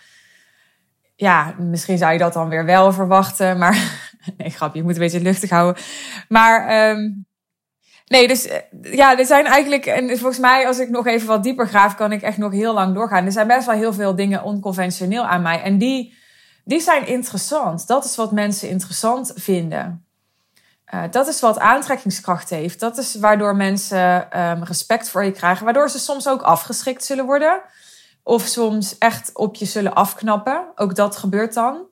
Ja, 1.16 1.54
misschien 1.58 1.98
zou 1.98 2.12
je 2.12 2.18
dat 2.18 2.32
dan 2.32 2.48
weer 2.48 2.64
wel 2.64 2.92
verwachten, 2.92 3.58
maar 3.58 4.02
nee, 4.36 4.50
grapje, 4.50 4.78
je 4.78 4.84
moet 4.84 4.94
een 4.94 5.00
beetje 5.00 5.20
luchtig 5.20 5.50
houden. 5.50 5.82
Maar 6.28 6.88
um, 6.90 7.26
nee, 8.06 8.28
dus 8.28 8.46
eh, 8.46 8.58
ja, 8.82 9.18
er 9.18 9.26
zijn 9.26 9.46
eigenlijk, 9.46 9.86
en 9.86 10.08
volgens 10.08 10.38
mij, 10.38 10.66
als 10.66 10.78
ik 10.78 10.88
nog 10.88 11.06
even 11.06 11.28
wat 11.28 11.42
dieper 11.42 11.68
graaf, 11.68 11.94
kan 11.94 12.12
ik 12.12 12.22
echt 12.22 12.38
nog 12.38 12.52
heel 12.52 12.74
lang 12.74 12.94
doorgaan. 12.94 13.24
Er 13.24 13.32
zijn 13.32 13.46
best 13.46 13.66
wel 13.66 13.76
heel 13.76 13.92
veel 13.92 14.14
dingen 14.14 14.42
onconventioneel 14.42 15.26
aan 15.26 15.42
mij 15.42 15.62
en 15.62 15.78
die, 15.78 16.14
die 16.64 16.80
zijn 16.80 17.06
interessant. 17.06 17.86
Dat 17.86 18.04
is 18.04 18.16
wat 18.16 18.32
mensen 18.32 18.68
interessant 18.68 19.32
vinden. 19.36 20.04
Uh, 20.94 21.02
dat 21.10 21.28
is 21.28 21.40
wat 21.40 21.58
aantrekkingskracht 21.58 22.50
heeft. 22.50 22.80
Dat 22.80 22.98
is 22.98 23.14
waardoor 23.14 23.56
mensen 23.56 24.40
um, 24.40 24.64
respect 24.64 25.08
voor 25.08 25.24
je 25.24 25.30
krijgen. 25.30 25.64
Waardoor 25.64 25.90
ze 25.90 25.98
soms 25.98 26.28
ook 26.28 26.42
afgeschikt 26.42 27.04
zullen 27.04 27.24
worden. 27.24 27.60
Of 28.22 28.42
soms 28.42 28.98
echt 28.98 29.30
op 29.34 29.54
je 29.54 29.64
zullen 29.64 29.94
afknappen. 29.94 30.66
Ook 30.74 30.94
dat 30.94 31.16
gebeurt 31.16 31.54
dan. 31.54 31.86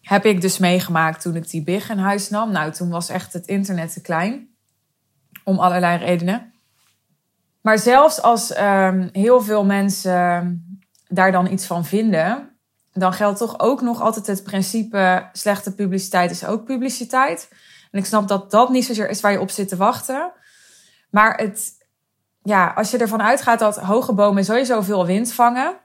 Heb 0.00 0.24
ik 0.24 0.40
dus 0.40 0.58
meegemaakt 0.58 1.22
toen 1.22 1.36
ik 1.36 1.50
die 1.50 1.62
big 1.62 1.90
in 1.90 1.98
huis 1.98 2.30
nam. 2.30 2.52
Nou, 2.52 2.72
toen 2.72 2.90
was 2.90 3.08
echt 3.08 3.32
het 3.32 3.46
internet 3.46 3.92
te 3.92 4.00
klein. 4.00 4.48
Om 5.44 5.58
allerlei 5.58 5.98
redenen. 5.98 6.52
Maar 7.60 7.78
zelfs 7.78 8.22
als 8.22 8.58
um, 8.58 9.08
heel 9.12 9.40
veel 9.40 9.64
mensen 9.64 10.64
daar 11.08 11.32
dan 11.32 11.52
iets 11.52 11.66
van 11.66 11.84
vinden, 11.84 12.56
dan 12.92 13.12
geldt 13.12 13.38
toch 13.38 13.58
ook 13.58 13.80
nog 13.80 14.00
altijd 14.00 14.26
het 14.26 14.42
principe: 14.42 15.28
slechte 15.32 15.74
publiciteit 15.74 16.30
is 16.30 16.44
ook 16.44 16.64
publiciteit. 16.64 17.48
En 17.90 17.98
ik 17.98 18.06
snap 18.06 18.28
dat 18.28 18.50
dat 18.50 18.68
niet 18.70 18.84
zozeer 18.84 19.08
is 19.08 19.20
waar 19.20 19.32
je 19.32 19.40
op 19.40 19.50
zit 19.50 19.68
te 19.68 19.76
wachten. 19.76 20.32
Maar 21.10 21.36
het, 21.36 21.72
ja, 22.42 22.72
als 22.76 22.90
je 22.90 22.98
ervan 22.98 23.22
uitgaat 23.22 23.58
dat 23.58 23.76
hoge 23.76 24.12
bomen 24.12 24.44
sowieso 24.44 24.80
veel 24.80 25.06
wind 25.06 25.32
vangen, 25.32 25.76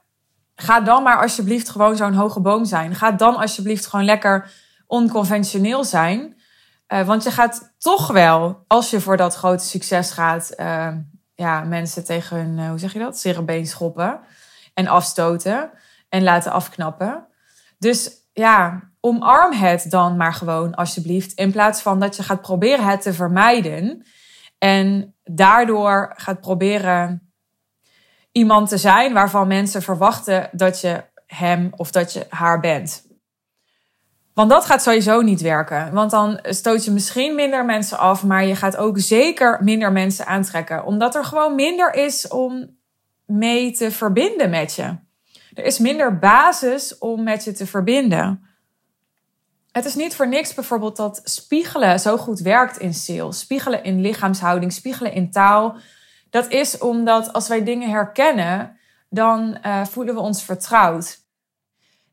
ga 0.54 0.80
dan 0.80 1.02
maar 1.02 1.20
alsjeblieft 1.20 1.68
gewoon 1.68 1.96
zo'n 1.96 2.14
hoge 2.14 2.40
boom 2.40 2.64
zijn. 2.64 2.94
Ga 2.94 3.12
dan 3.12 3.36
alsjeblieft 3.36 3.86
gewoon 3.86 4.04
lekker 4.04 4.50
onconventioneel 4.86 5.84
zijn. 5.84 6.36
Uh, 6.88 7.06
want 7.06 7.22
je 7.22 7.30
gaat 7.30 7.74
toch 7.78 8.06
wel, 8.06 8.64
als 8.66 8.90
je 8.90 9.00
voor 9.00 9.16
dat 9.16 9.34
grote 9.34 9.64
succes 9.64 10.10
gaat, 10.10 10.52
uh, 10.56 10.92
ja, 11.34 11.60
mensen 11.60 12.04
tegen 12.04 12.36
hun, 12.36 12.58
uh, 12.58 12.68
hoe 12.68 12.78
zeg 12.78 12.92
je 12.92 12.98
dat, 12.98 13.18
cerebeen 13.18 13.66
schoppen 13.66 14.20
en 14.74 14.86
afstoten 14.86 15.70
en 16.08 16.22
laten 16.22 16.52
afknappen. 16.52 17.26
Dus 17.78 18.10
ja, 18.38 18.90
omarm 19.00 19.52
het 19.52 19.86
dan 19.88 20.16
maar 20.16 20.34
gewoon 20.34 20.74
alsjeblieft. 20.74 21.32
In 21.32 21.52
plaats 21.52 21.82
van 21.82 22.00
dat 22.00 22.16
je 22.16 22.22
gaat 22.22 22.40
proberen 22.40 22.84
het 22.84 23.02
te 23.02 23.12
vermijden. 23.12 24.06
En 24.58 25.14
daardoor 25.24 26.12
gaat 26.16 26.40
proberen 26.40 27.32
iemand 28.32 28.68
te 28.68 28.76
zijn 28.76 29.12
waarvan 29.12 29.48
mensen 29.48 29.82
verwachten 29.82 30.48
dat 30.52 30.80
je 30.80 31.04
hem 31.26 31.72
of 31.76 31.90
dat 31.90 32.12
je 32.12 32.26
haar 32.28 32.60
bent. 32.60 33.06
Want 34.34 34.50
dat 34.50 34.66
gaat 34.66 34.82
sowieso 34.82 35.20
niet 35.20 35.40
werken. 35.40 35.92
Want 35.92 36.10
dan 36.10 36.38
stoot 36.42 36.84
je 36.84 36.90
misschien 36.90 37.34
minder 37.34 37.64
mensen 37.64 37.98
af, 37.98 38.24
maar 38.24 38.44
je 38.44 38.56
gaat 38.56 38.76
ook 38.76 38.98
zeker 38.98 39.58
minder 39.62 39.92
mensen 39.92 40.26
aantrekken. 40.26 40.84
Omdat 40.84 41.14
er 41.14 41.24
gewoon 41.24 41.54
minder 41.54 41.94
is 41.94 42.28
om 42.28 42.76
mee 43.26 43.72
te 43.72 43.90
verbinden 43.90 44.50
met 44.50 44.74
je. 44.74 45.05
Er 45.56 45.64
is 45.64 45.78
minder 45.78 46.18
basis 46.18 46.98
om 46.98 47.22
met 47.22 47.44
je 47.44 47.52
te 47.52 47.66
verbinden. 47.66 48.46
Het 49.72 49.84
is 49.84 49.94
niet 49.94 50.16
voor 50.16 50.28
niks 50.28 50.54
bijvoorbeeld 50.54 50.96
dat 50.96 51.20
spiegelen 51.24 52.00
zo 52.00 52.16
goed 52.16 52.40
werkt 52.40 52.78
in 52.78 52.94
sales. 52.94 53.38
Spiegelen 53.38 53.84
in 53.84 54.00
lichaamshouding, 54.00 54.72
spiegelen 54.72 55.12
in 55.12 55.30
taal. 55.30 55.76
Dat 56.30 56.48
is 56.48 56.78
omdat 56.78 57.32
als 57.32 57.48
wij 57.48 57.64
dingen 57.64 57.90
herkennen, 57.90 58.78
dan 59.10 59.58
uh, 59.66 59.84
voelen 59.84 60.14
we 60.14 60.20
ons 60.20 60.42
vertrouwd. 60.42 61.18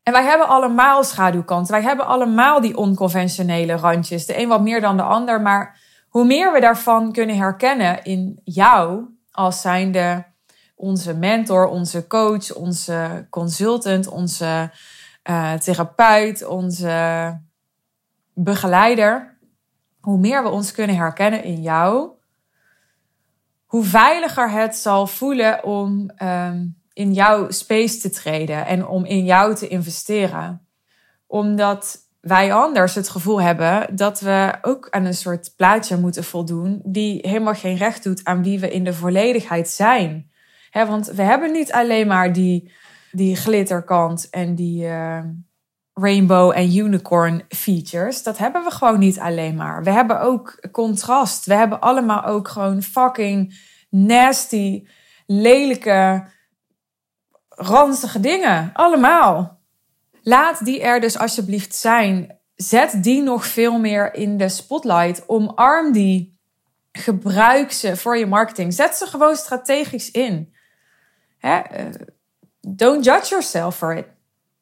En 0.02 0.12
wij 0.12 0.24
hebben 0.24 0.48
allemaal 0.48 1.04
schaduwkanten. 1.04 1.72
Wij 1.72 1.82
hebben 1.82 2.06
allemaal 2.06 2.60
die 2.60 2.76
onconventionele 2.76 3.76
randjes. 3.76 4.26
De 4.26 4.38
een 4.38 4.48
wat 4.48 4.62
meer 4.62 4.80
dan 4.80 4.96
de 4.96 5.02
ander. 5.02 5.40
Maar 5.40 5.80
hoe 6.08 6.24
meer 6.24 6.52
we 6.52 6.60
daarvan 6.60 7.12
kunnen 7.12 7.36
herkennen 7.36 8.04
in 8.04 8.40
jou 8.44 9.04
als 9.30 9.60
zijnde 9.60 10.24
onze 10.74 11.14
mentor, 11.14 11.66
onze 11.66 12.06
coach, 12.06 12.54
onze 12.54 13.26
consultant, 13.30 14.08
onze 14.08 14.70
uh, 15.30 15.52
therapeut, 15.52 16.44
onze 16.44 17.38
begeleider, 18.34 19.38
hoe 20.00 20.18
meer 20.18 20.42
we 20.42 20.48
ons 20.48 20.72
kunnen 20.72 20.96
herkennen 20.96 21.44
in 21.44 21.62
jou, 21.62 22.10
hoe 23.64 23.84
veiliger 23.84 24.50
het 24.50 24.76
zal 24.76 25.06
voelen 25.06 25.64
om 25.64 26.10
um, 26.22 26.82
in 26.92 27.12
jouw 27.12 27.50
space 27.50 27.98
te 27.98 28.10
treden 28.10 28.66
en 28.66 28.86
om 28.86 29.04
in 29.04 29.24
jou 29.24 29.54
te 29.54 29.68
investeren. 29.68 30.66
Omdat 31.26 31.98
wij 32.20 32.52
anders 32.52 32.94
het 32.94 33.08
gevoel 33.08 33.40
hebben 33.40 33.96
dat 33.96 34.20
we 34.20 34.58
ook 34.62 34.90
aan 34.90 35.04
een 35.04 35.14
soort 35.14 35.52
plaatje 35.56 35.96
moeten 35.96 36.24
voldoen 36.24 36.80
die 36.84 37.18
helemaal 37.28 37.54
geen 37.54 37.76
recht 37.76 38.02
doet 38.02 38.24
aan 38.24 38.42
wie 38.42 38.60
we 38.60 38.70
in 38.70 38.84
de 38.84 38.94
volledigheid 38.94 39.68
zijn 39.68 40.30
want 40.82 41.06
we 41.06 41.22
hebben 41.22 41.52
niet 41.52 41.72
alleen 41.72 42.06
maar 42.06 42.32
die, 42.32 42.72
die 43.12 43.36
glitterkant 43.36 44.30
en 44.30 44.54
die 44.54 44.84
uh, 44.84 45.18
rainbow 45.94 46.52
en 46.54 46.76
unicorn 46.76 47.42
features. 47.48 48.22
Dat 48.22 48.38
hebben 48.38 48.64
we 48.64 48.70
gewoon 48.70 48.98
niet 48.98 49.18
alleen 49.18 49.54
maar. 49.54 49.82
We 49.82 49.90
hebben 49.90 50.20
ook 50.20 50.68
contrast. 50.72 51.46
We 51.46 51.54
hebben 51.54 51.80
allemaal 51.80 52.24
ook 52.24 52.48
gewoon 52.48 52.82
fucking 52.82 53.54
nasty, 53.90 54.86
lelijke, 55.26 56.26
ranzige 57.48 58.20
dingen. 58.20 58.70
Allemaal. 58.72 59.60
Laat 60.22 60.64
die 60.64 60.82
er 60.82 61.00
dus 61.00 61.18
alsjeblieft 61.18 61.74
zijn. 61.74 62.38
Zet 62.54 63.02
die 63.02 63.22
nog 63.22 63.46
veel 63.46 63.78
meer 63.78 64.14
in 64.14 64.36
de 64.36 64.48
spotlight. 64.48 65.28
Omarm 65.28 65.92
die. 65.92 66.32
Gebruik 66.92 67.72
ze 67.72 67.96
voor 67.96 68.18
je 68.18 68.26
marketing. 68.26 68.74
Zet 68.74 68.94
ze 68.94 69.06
gewoon 69.06 69.36
strategisch 69.36 70.10
in. 70.10 70.53
Hè? 71.44 71.58
Eh, 71.58 71.86
don't 72.60 73.04
judge 73.04 73.28
yourself 73.28 73.76
for 73.76 73.96
it. 73.96 74.06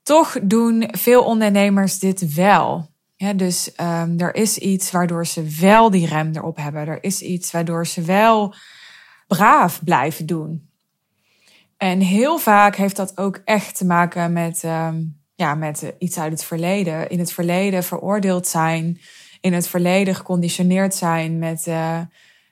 Toch 0.02 0.38
doen 0.42 0.88
veel 0.90 1.24
ondernemers 1.24 1.98
dit 1.98 2.34
wel. 2.34 2.90
Dus 3.36 3.70
um, 3.80 4.18
er 4.18 4.34
is 4.34 4.58
iets 4.58 4.90
waardoor 4.90 5.26
ze 5.26 5.56
wel 5.60 5.90
die 5.90 6.06
rem 6.06 6.30
erop 6.34 6.56
hebben. 6.56 6.86
Er 6.86 7.04
is 7.04 7.20
iets 7.20 7.50
waardoor 7.50 7.86
ze 7.86 8.02
wel 8.02 8.54
braaf 9.26 9.84
blijven 9.84 10.26
doen. 10.26 10.70
En 11.76 12.00
heel 12.00 12.38
vaak 12.38 12.76
heeft 12.76 12.96
dat 12.96 13.18
ook 13.18 13.40
echt 13.44 13.76
te 13.76 13.84
maken 13.84 14.32
met, 14.32 14.62
um, 14.62 15.20
ja, 15.34 15.54
met 15.54 15.94
iets 15.98 16.18
uit 16.18 16.32
het 16.32 16.44
verleden. 16.44 17.08
In 17.08 17.18
het 17.18 17.32
verleden 17.32 17.84
veroordeeld 17.84 18.46
zijn. 18.46 19.00
In 19.40 19.52
het 19.52 19.68
verleden 19.68 20.14
geconditioneerd 20.14 20.94
zijn 20.94 21.38
met 21.38 21.66
uh, 21.66 22.00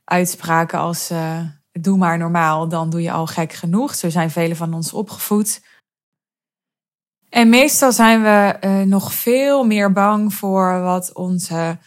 uitspraken 0.04 0.78
als... 0.78 1.10
Uh, 1.10 1.40
doe 1.72 1.98
maar 1.98 2.18
normaal, 2.18 2.68
dan 2.68 2.90
doe 2.90 3.02
je 3.02 3.12
al 3.12 3.26
gek 3.26 3.52
genoeg. 3.52 3.94
Zo 3.94 4.08
zijn 4.10 4.30
velen 4.30 4.56
van 4.56 4.74
ons 4.74 4.92
opgevoed. 4.92 5.60
En 7.28 7.48
meestal 7.48 7.92
zijn 7.92 8.22
we 8.22 8.56
uh, 8.60 8.80
nog 8.80 9.12
veel 9.12 9.64
meer 9.64 9.92
bang 9.92 10.34
voor 10.34 10.80
wat 10.80 11.12
onze 11.12 11.78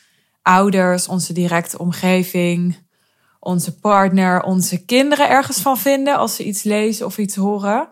ouders, 0.42 1.08
onze 1.08 1.34
directe 1.34 1.78
omgeving, 1.78 2.78
onze 3.40 3.80
partner, 3.80 4.42
onze 4.42 4.86
kinderen 4.86 5.30
ergens 5.30 5.60
van 5.60 5.78
vinden 5.78 6.18
als 6.18 6.36
ze 6.36 6.44
iets 6.44 6.64
lezen 6.64 7.06
of 7.06 7.18
iets 7.18 7.36
horen, 7.36 7.88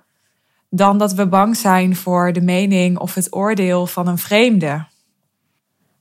dan 0.69 0.97
dat 0.97 1.13
we 1.13 1.27
bang 1.27 1.57
zijn 1.57 1.95
voor 1.95 2.33
de 2.33 2.41
mening 2.41 2.97
of 2.97 3.13
het 3.13 3.35
oordeel 3.35 3.87
van 3.87 4.07
een 4.07 4.17
vreemde. 4.17 4.85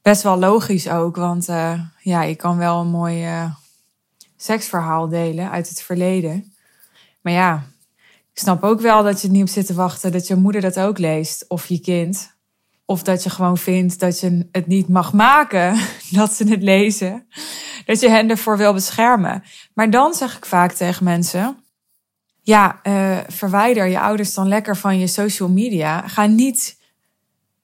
Best 0.03 0.23
wel 0.23 0.39
logisch 0.39 0.89
ook, 0.89 1.17
want 1.17 1.49
uh, 1.49 1.81
ja, 2.01 2.23
je 2.23 2.35
kan 2.35 2.57
wel 2.57 2.81
een 2.81 2.91
mooi 2.91 3.27
uh, 3.27 3.55
seksverhaal 4.43 5.09
delen 5.09 5.51
uit 5.51 5.69
het 5.69 5.83
verleden. 5.83 6.53
Maar 7.21 7.33
ja, 7.33 7.65
ik 8.33 8.39
snap 8.39 8.63
ook 8.63 8.81
wel 8.81 9.03
dat 9.03 9.21
je 9.21 9.27
het 9.27 9.37
niet 9.37 9.43
op 9.43 9.49
zit 9.49 9.67
te 9.67 9.75
wachten 9.75 10.13
dat 10.13 10.27
je 10.27 10.35
moeder 10.35 10.61
dat 10.61 10.81
ook 10.81 10.99
leest 10.99 11.45
of 11.49 11.67
je 11.67 11.81
kind. 11.81 12.39
Of 12.85 13.03
dat 13.03 13.23
je 13.23 13.31
gewoon 13.31 13.59
vindt 13.59 14.01
dat 14.01 14.21
je 14.21 14.49
het 14.53 14.67
niet 14.67 14.89
mag 14.89 15.13
maken 15.13 15.79
dat 16.11 16.33
ze 16.33 16.45
het 16.49 16.63
lezen. 16.63 17.27
Dat 17.85 18.01
je 18.01 18.09
hen 18.09 18.31
ervoor 18.31 18.57
wil 18.57 18.73
beschermen. 18.73 19.43
Maar 19.75 19.91
dan 19.91 20.15
zeg 20.15 20.37
ik 20.37 20.47
vaak 20.47 20.73
tegen 20.73 21.05
mensen: 21.05 21.57
ja, 22.43 22.81
uh, 22.83 23.19
verwijder 23.29 23.87
je 23.87 24.01
ouders 24.01 24.35
dan 24.35 24.49
lekker 24.49 24.77
van 24.77 24.99
je 24.99 25.07
social 25.07 25.49
media. 25.49 26.09
Ga 26.09 26.27
niet 26.27 26.79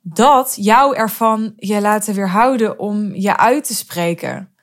dat 0.02 0.56
jou 0.60 0.96
ervan 0.96 1.52
je 1.56 1.80
laten 1.80 2.14
weerhouden 2.14 2.78
om 2.78 3.14
je 3.14 3.36
uit 3.36 3.64
te 3.64 3.74
spreken 3.74 4.55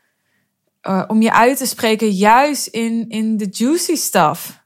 uh, 0.88 1.04
om 1.08 1.22
je 1.22 1.34
uit 1.34 1.58
te 1.58 1.66
spreken, 1.66 2.10
juist 2.10 2.68
in, 2.68 3.10
in 3.10 3.38
de 3.38 3.48
juicy 3.52 3.96
stuff. 3.96 4.62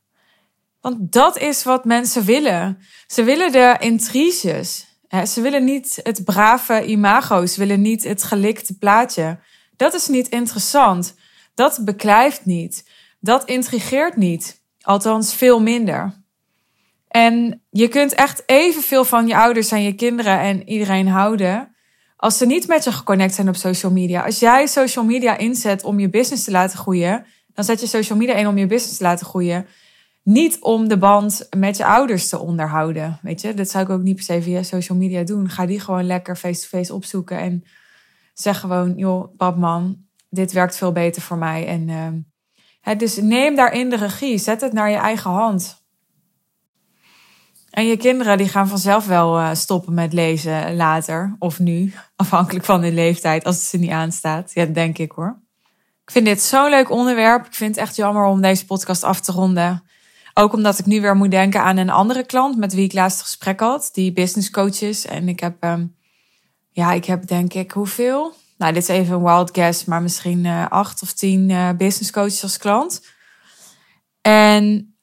Want 0.81 1.11
dat 1.11 1.37
is 1.37 1.63
wat 1.63 1.85
mensen 1.85 2.25
willen. 2.25 2.79
Ze 3.07 3.23
willen 3.23 3.51
de 3.51 3.75
intriges. 3.79 4.87
Ze 5.25 5.41
willen 5.41 5.63
niet 5.63 5.99
het 6.03 6.23
brave 6.23 6.85
imago. 6.85 7.45
Ze 7.45 7.59
willen 7.59 7.81
niet 7.81 8.03
het 8.03 8.23
gelikte 8.23 8.77
plaatje. 8.77 9.39
Dat 9.75 9.93
is 9.93 10.07
niet 10.07 10.27
interessant. 10.27 11.15
Dat 11.53 11.79
beklijft 11.81 12.45
niet. 12.45 12.89
Dat 13.19 13.45
intrigeert 13.45 14.15
niet. 14.15 14.61
Althans, 14.81 15.33
veel 15.33 15.61
minder. 15.61 16.23
En 17.07 17.63
je 17.69 17.87
kunt 17.87 18.13
echt 18.13 18.43
evenveel 18.45 19.05
van 19.05 19.27
je 19.27 19.35
ouders 19.35 19.71
en 19.71 19.83
je 19.83 19.93
kinderen 19.93 20.39
en 20.39 20.69
iedereen 20.69 21.07
houden. 21.07 21.75
Als 22.17 22.37
ze 22.37 22.45
niet 22.45 22.67
met 22.67 22.83
je 22.83 22.91
geconnect 22.91 23.33
zijn 23.33 23.47
op 23.47 23.55
social 23.55 23.91
media. 23.91 24.21
Als 24.25 24.39
jij 24.39 24.67
social 24.67 25.05
media 25.05 25.37
inzet 25.37 25.83
om 25.83 25.99
je 25.99 26.09
business 26.09 26.43
te 26.43 26.51
laten 26.51 26.77
groeien, 26.77 27.25
dan 27.53 27.63
zet 27.63 27.79
je 27.79 27.87
social 27.87 28.17
media 28.17 28.33
in 28.33 28.47
om 28.47 28.57
je 28.57 28.67
business 28.67 28.97
te 28.97 29.03
laten 29.03 29.25
groeien. 29.25 29.67
Niet 30.23 30.57
om 30.59 30.87
de 30.87 30.97
band 30.97 31.47
met 31.57 31.77
je 31.77 31.85
ouders 31.85 32.29
te 32.29 32.39
onderhouden. 32.39 33.19
Weet 33.21 33.41
je, 33.41 33.53
dat 33.53 33.69
zou 33.69 33.83
ik 33.83 33.89
ook 33.89 34.01
niet 34.01 34.15
per 34.15 34.23
se 34.23 34.41
via 34.41 34.63
social 34.63 34.97
media 34.97 35.23
doen. 35.23 35.49
Ga 35.49 35.65
die 35.65 35.79
gewoon 35.79 36.05
lekker 36.05 36.35
face-to-face 36.35 36.93
opzoeken 36.93 37.39
en 37.39 37.63
zeg 38.33 38.59
gewoon, 38.59 38.93
joh, 38.95 39.35
pap, 39.37 39.57
man, 39.57 39.97
dit 40.29 40.51
werkt 40.51 40.77
veel 40.77 40.91
beter 40.91 41.21
voor 41.21 41.37
mij. 41.37 41.67
En 41.67 41.87
uh, 42.85 42.97
dus 42.97 43.17
neem 43.17 43.55
daarin 43.55 43.89
de 43.89 43.95
regie. 43.95 44.37
Zet 44.37 44.61
het 44.61 44.73
naar 44.73 44.89
je 44.89 44.97
eigen 44.97 45.31
hand. 45.31 45.76
En 47.77 47.87
je 47.87 47.97
kinderen 47.97 48.37
die 48.37 48.47
gaan 48.47 48.67
vanzelf 48.67 49.05
wel 49.05 49.39
uh, 49.39 49.53
stoppen 49.53 49.93
met 49.93 50.13
lezen 50.13 50.75
later 50.75 51.35
of 51.39 51.59
nu, 51.59 51.93
afhankelijk 52.15 52.65
van 52.65 52.81
de 52.81 52.91
leeftijd, 52.91 53.43
als 53.43 53.55
het 53.55 53.65
ze 53.65 53.77
niet 53.77 53.91
aanstaat. 53.91 54.51
Ja, 54.53 54.65
denk 54.65 54.97
ik 54.97 55.11
hoor. 55.11 55.39
Ik 56.03 56.11
vind 56.11 56.25
dit 56.25 56.41
zo'n 56.41 56.69
leuk 56.69 56.89
onderwerp. 56.89 57.45
Ik 57.45 57.53
vind 57.53 57.75
het 57.75 57.85
echt 57.85 57.95
jammer 57.95 58.25
om 58.25 58.41
deze 58.41 58.65
podcast 58.65 59.03
af 59.03 59.19
te 59.19 59.31
ronden. 59.31 59.83
Ook 60.33 60.53
omdat 60.53 60.79
ik 60.79 60.85
nu 60.85 61.01
weer 61.01 61.15
moet 61.15 61.31
denken 61.31 61.61
aan 61.61 61.77
een 61.77 61.89
andere 61.89 62.25
klant 62.25 62.57
met 62.57 62.73
wie 62.73 62.83
ik 62.83 62.93
laatst 62.93 63.21
gesprek 63.21 63.59
had, 63.59 63.89
die 63.93 64.13
business 64.13 64.49
coach 64.49 64.81
is. 64.81 65.05
En 65.05 65.27
ik 65.27 65.39
heb, 65.39 65.63
um, 65.63 65.95
ja, 66.71 66.91
ik 66.91 67.05
heb 67.05 67.27
denk 67.27 67.53
ik 67.53 67.71
hoeveel? 67.71 68.33
Nou, 68.57 68.73
dit 68.73 68.81
is 68.81 68.87
even 68.87 69.15
een 69.15 69.23
wild 69.23 69.49
guess, 69.53 69.85
maar 69.85 70.01
misschien 70.01 70.45
uh, 70.45 70.67
acht 70.69 71.01
of 71.01 71.13
tien 71.13 71.49
uh, 71.49 71.69
business 71.77 72.11
coaches 72.11 72.43
als 72.43 72.57
klant. 72.57 73.01
En 74.21 74.96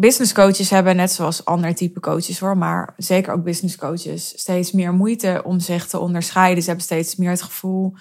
business 0.00 0.32
coaches 0.32 0.70
hebben, 0.70 0.96
net 0.96 1.12
zoals 1.12 1.44
andere 1.44 1.74
type 1.74 2.00
coaches 2.00 2.38
hoor, 2.38 2.56
maar 2.56 2.94
zeker 2.96 3.32
ook 3.32 3.44
business 3.44 3.76
coaches, 3.76 4.32
steeds 4.36 4.72
meer 4.72 4.92
moeite 4.92 5.40
om 5.44 5.60
zich 5.60 5.86
te 5.86 5.98
onderscheiden. 5.98 6.62
Ze 6.62 6.68
hebben 6.68 6.86
steeds 6.86 7.16
meer 7.16 7.30
het 7.30 7.42
gevoel 7.42 7.94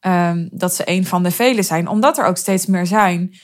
um, 0.00 0.48
dat 0.52 0.74
ze 0.74 0.82
een 0.84 1.06
van 1.06 1.22
de 1.22 1.30
velen 1.30 1.64
zijn, 1.64 1.88
omdat 1.88 2.18
er 2.18 2.24
ook 2.24 2.36
steeds 2.36 2.66
meer 2.66 2.86
zijn. 2.86 3.34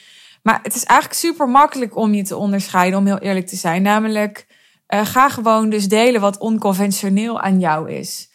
Maar 0.42 0.60
het 0.62 0.74
is 0.74 0.84
eigenlijk 0.84 1.20
super 1.20 1.48
makkelijk 1.48 1.96
om 1.96 2.14
je 2.14 2.22
te 2.22 2.36
onderscheiden, 2.36 2.98
om 2.98 3.06
heel 3.06 3.18
eerlijk 3.18 3.46
te 3.46 3.56
zijn. 3.56 3.82
Namelijk, 3.82 4.46
uh, 4.88 5.06
ga 5.06 5.28
gewoon 5.28 5.70
dus 5.70 5.88
delen 5.88 6.20
wat 6.20 6.38
onconventioneel 6.38 7.40
aan 7.40 7.60
jou 7.60 7.90
is. 7.90 8.30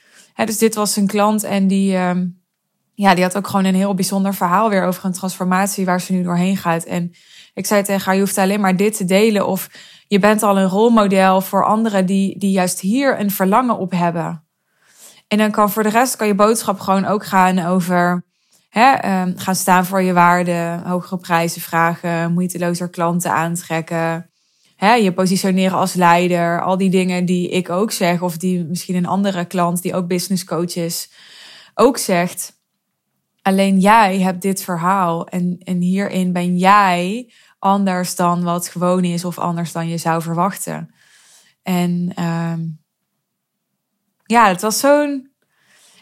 Dus 0.45 0.57
dit 0.57 0.75
was 0.75 0.95
een 0.95 1.07
klant 1.07 1.43
en 1.43 1.67
die, 1.67 1.97
um, 1.97 2.38
ja, 3.01 3.13
die 3.15 3.23
had 3.23 3.37
ook 3.37 3.47
gewoon 3.47 3.65
een 3.65 3.75
heel 3.75 3.93
bijzonder 3.93 4.33
verhaal 4.33 4.69
weer 4.69 4.83
over 4.83 5.05
een 5.05 5.11
transformatie 5.11 5.85
waar 5.85 6.01
ze 6.01 6.11
nu 6.11 6.23
doorheen 6.23 6.57
gaat. 6.57 6.83
En 6.83 7.11
ik 7.53 7.65
zei 7.65 7.83
tegen 7.83 8.05
haar, 8.05 8.13
je 8.13 8.21
hoeft 8.21 8.37
alleen 8.37 8.59
maar 8.59 8.75
dit 8.75 8.97
te 8.97 9.05
delen 9.05 9.47
of 9.47 9.69
je 10.07 10.19
bent 10.19 10.43
al 10.43 10.57
een 10.57 10.67
rolmodel 10.67 11.41
voor 11.41 11.65
anderen 11.65 12.05
die, 12.05 12.39
die 12.39 12.51
juist 12.51 12.79
hier 12.79 13.19
een 13.19 13.31
verlangen 13.31 13.77
op 13.77 13.91
hebben. 13.91 14.43
En 15.27 15.37
dan 15.37 15.51
kan 15.51 15.71
voor 15.71 15.83
de 15.83 15.89
rest 15.89 16.15
kan 16.15 16.27
je 16.27 16.35
boodschap 16.35 16.79
gewoon 16.79 17.05
ook 17.05 17.25
gaan 17.25 17.65
over 17.65 18.25
hè, 18.69 19.21
um, 19.21 19.37
gaan 19.37 19.55
staan 19.55 19.85
voor 19.85 20.01
je 20.01 20.13
waarde, 20.13 20.81
hogere 20.85 21.17
prijzen 21.17 21.61
vragen, 21.61 22.33
moeitelozer 22.33 22.89
klanten 22.89 23.31
aantrekken. 23.31 24.29
Hè, 24.75 24.93
je 24.93 25.13
positioneren 25.13 25.77
als 25.77 25.93
leider, 25.93 26.61
al 26.61 26.77
die 26.77 26.89
dingen 26.89 27.25
die 27.25 27.49
ik 27.49 27.69
ook 27.69 27.91
zeg, 27.91 28.21
of 28.21 28.37
die 28.37 28.65
misschien 28.65 28.95
een 28.95 29.05
andere 29.05 29.45
klant 29.45 29.81
die 29.81 29.95
ook 29.95 30.07
business 30.07 30.43
coach 30.43 30.75
is, 30.75 31.11
ook 31.73 31.97
zegt. 31.97 32.57
Alleen 33.49 33.79
jij 33.79 34.19
hebt 34.19 34.41
dit 34.41 34.63
verhaal 34.63 35.27
en, 35.27 35.57
en 35.63 35.79
hierin 35.79 36.33
ben 36.33 36.57
jij 36.57 37.31
anders 37.59 38.15
dan 38.15 38.43
wat 38.43 38.67
gewoon 38.67 39.03
is 39.03 39.25
of 39.25 39.37
anders 39.37 39.71
dan 39.71 39.87
je 39.87 39.97
zou 39.97 40.21
verwachten. 40.21 40.93
En 41.63 42.23
um, 42.23 42.79
ja, 44.23 44.47
het 44.47 44.61
was 44.61 44.79
zo'n 44.79 45.31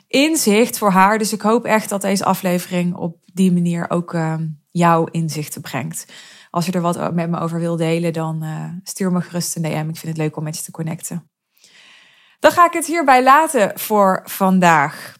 inzicht 0.07 0.77
voor 0.77 0.91
haar. 0.91 1.17
Dus 1.17 1.33
ik 1.33 1.41
hoop 1.41 1.65
echt 1.65 1.89
dat 1.89 2.01
deze 2.01 2.25
aflevering 2.25 2.95
op 2.95 3.17
die 3.33 3.51
manier 3.51 3.89
ook 3.89 4.13
um, 4.13 4.61
jouw 4.71 5.05
inzichten 5.05 5.61
brengt. 5.61 6.05
Als 6.49 6.65
je 6.65 6.71
er 6.71 6.81
wat 6.81 7.13
met 7.13 7.29
me 7.29 7.39
over 7.39 7.59
wil 7.59 7.75
delen, 7.75 8.13
dan 8.13 8.43
uh, 8.43 8.69
stuur 8.83 9.11
me 9.11 9.21
gerust 9.21 9.55
een 9.55 9.61
DM. 9.61 9.89
Ik 9.89 9.97
vind 9.97 10.01
het 10.01 10.17
leuk 10.17 10.37
om 10.37 10.43
met 10.43 10.57
je 10.57 10.63
te 10.63 10.71
connecten. 10.71 11.29
Dan 12.39 12.51
ga 12.51 12.65
ik 12.65 12.73
het 12.73 12.85
hierbij 12.85 13.23
laten 13.23 13.79
voor 13.79 14.21
vandaag. 14.25 15.16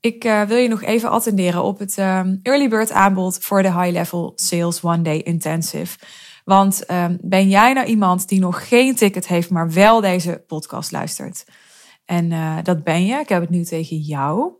Ik 0.00 0.24
uh, 0.24 0.42
wil 0.42 0.56
je 0.56 0.68
nog 0.68 0.82
even 0.82 1.10
attenderen 1.10 1.62
op 1.62 1.78
het 1.78 1.98
um, 1.98 2.40
early 2.42 2.68
bird 2.68 2.90
aanbod 2.90 3.38
voor 3.38 3.62
de 3.62 3.72
High 3.72 3.90
Level 3.90 4.32
Sales 4.34 4.82
One 4.82 5.02
Day 5.02 5.18
Intensive. 5.18 5.98
Want 6.44 6.90
um, 6.90 7.18
ben 7.20 7.48
jij 7.48 7.72
nou 7.72 7.86
iemand 7.86 8.28
die 8.28 8.40
nog 8.40 8.68
geen 8.68 8.94
ticket 8.94 9.26
heeft, 9.26 9.50
maar 9.50 9.72
wel 9.72 10.00
deze 10.00 10.44
podcast 10.46 10.92
luistert? 10.92 11.44
En 12.04 12.30
uh, 12.30 12.56
dat 12.62 12.84
ben 12.84 13.06
je. 13.06 13.18
Ik 13.18 13.28
heb 13.28 13.40
het 13.40 13.50
nu 13.50 13.64
tegen 13.64 13.96
jou. 13.96 14.52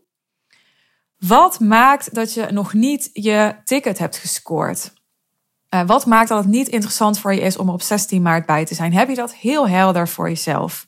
Wat 1.17 1.59
maakt 1.59 2.13
dat 2.15 2.33
je 2.33 2.47
nog 2.51 2.73
niet 2.73 3.09
je 3.13 3.55
ticket 3.63 3.97
hebt 3.97 4.17
gescoord? 4.17 4.93
Uh, 5.73 5.81
wat 5.85 6.05
maakt 6.05 6.29
dat 6.29 6.37
het 6.37 6.47
niet 6.53 6.67
interessant 6.67 7.19
voor 7.19 7.33
je 7.33 7.41
is 7.41 7.57
om 7.57 7.67
er 7.67 7.73
op 7.73 7.81
16 7.81 8.21
maart 8.21 8.45
bij 8.45 8.65
te 8.65 8.75
zijn? 8.75 8.93
Heb 8.93 9.09
je 9.09 9.15
dat 9.15 9.33
heel 9.33 9.67
helder 9.67 10.07
voor 10.07 10.29
jezelf? 10.29 10.87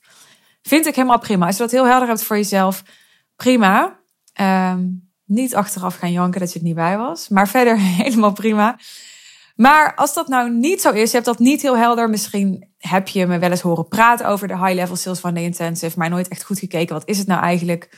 Vind 0.61 0.85
ik 0.85 0.95
helemaal 0.95 1.19
prima. 1.19 1.45
Als 1.45 1.55
je 1.55 1.61
dat 1.61 1.71
heel 1.71 1.87
helder 1.87 2.07
hebt 2.07 2.23
voor 2.23 2.35
jezelf, 2.35 2.83
prima. 3.35 4.00
Um, 4.41 5.09
niet 5.25 5.55
achteraf 5.55 5.95
gaan 5.95 6.11
janken 6.11 6.39
dat 6.39 6.51
je 6.51 6.57
het 6.57 6.67
niet 6.67 6.75
bij 6.75 6.97
was. 6.97 7.29
Maar 7.29 7.47
verder 7.47 7.77
helemaal 8.03 8.33
prima. 8.33 8.79
Maar 9.55 9.95
als 9.95 10.13
dat 10.13 10.27
nou 10.27 10.51
niet 10.51 10.81
zo 10.81 10.91
is, 10.91 11.09
je 11.09 11.15
hebt 11.15 11.25
dat 11.25 11.39
niet 11.39 11.61
heel 11.61 11.77
helder. 11.77 12.09
Misschien 12.09 12.69
heb 12.77 13.07
je 13.07 13.25
me 13.25 13.39
wel 13.39 13.49
eens 13.49 13.61
horen 13.61 13.87
praten 13.87 14.27
over 14.27 14.47
de 14.47 14.57
high 14.57 14.73
level 14.73 14.95
sales 14.95 15.19
van 15.19 15.33
de 15.33 15.41
intensive, 15.41 15.99
maar 15.99 16.09
nooit 16.09 16.27
echt 16.27 16.43
goed 16.43 16.59
gekeken. 16.59 16.95
Wat 16.95 17.07
is 17.07 17.17
het 17.17 17.27
nou 17.27 17.41
eigenlijk? 17.41 17.89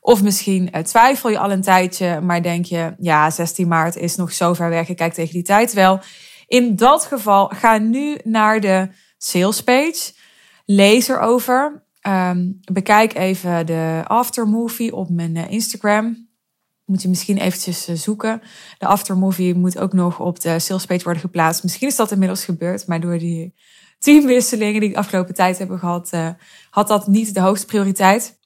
Of 0.00 0.22
misschien 0.22 0.68
uh, 0.72 0.82
twijfel 0.82 1.30
je 1.30 1.38
al 1.38 1.50
een 1.50 1.62
tijdje, 1.62 2.20
maar 2.20 2.42
denk 2.42 2.64
je, 2.64 2.94
ja, 2.98 3.30
16 3.30 3.68
maart 3.68 3.96
is 3.96 4.16
nog 4.16 4.32
zo 4.32 4.54
ver 4.54 4.68
weg. 4.68 4.88
Ik 4.88 4.96
kijk 4.96 5.12
tegen 5.12 5.32
die 5.32 5.42
tijd 5.42 5.72
wel. 5.72 6.00
In 6.46 6.76
dat 6.76 7.04
geval, 7.04 7.48
ga 7.48 7.78
nu 7.78 8.18
naar 8.24 8.60
de 8.60 8.88
sales 9.18 9.62
page. 9.62 10.12
Lees 10.64 11.08
erover. 11.08 11.86
Um, 12.08 12.58
bekijk 12.72 13.14
even 13.14 13.66
de 13.66 14.02
aftermovie 14.06 14.94
op 14.94 15.10
mijn 15.10 15.36
uh, 15.36 15.50
Instagram. 15.50 16.28
Moet 16.84 17.02
je 17.02 17.08
misschien 17.08 17.38
eventjes 17.38 17.88
uh, 17.88 17.96
zoeken. 17.96 18.42
De 18.78 18.86
aftermovie 18.86 19.54
moet 19.54 19.78
ook 19.78 19.92
nog 19.92 20.20
op 20.20 20.40
de 20.40 20.58
salespage 20.58 21.02
worden 21.02 21.22
geplaatst. 21.22 21.62
Misschien 21.62 21.88
is 21.88 21.96
dat 21.96 22.10
inmiddels 22.10 22.44
gebeurd, 22.44 22.86
maar 22.86 23.00
door 23.00 23.18
die 23.18 23.54
teamwisselingen 23.98 24.80
die 24.80 24.88
ik 24.88 24.94
de 24.94 25.00
afgelopen 25.00 25.34
tijd 25.34 25.58
hebben 25.58 25.78
gehad, 25.78 26.10
uh, 26.14 26.28
had 26.70 26.88
dat 26.88 27.06
niet 27.06 27.34
de 27.34 27.40
hoogste 27.40 27.66
prioriteit. 27.66 28.38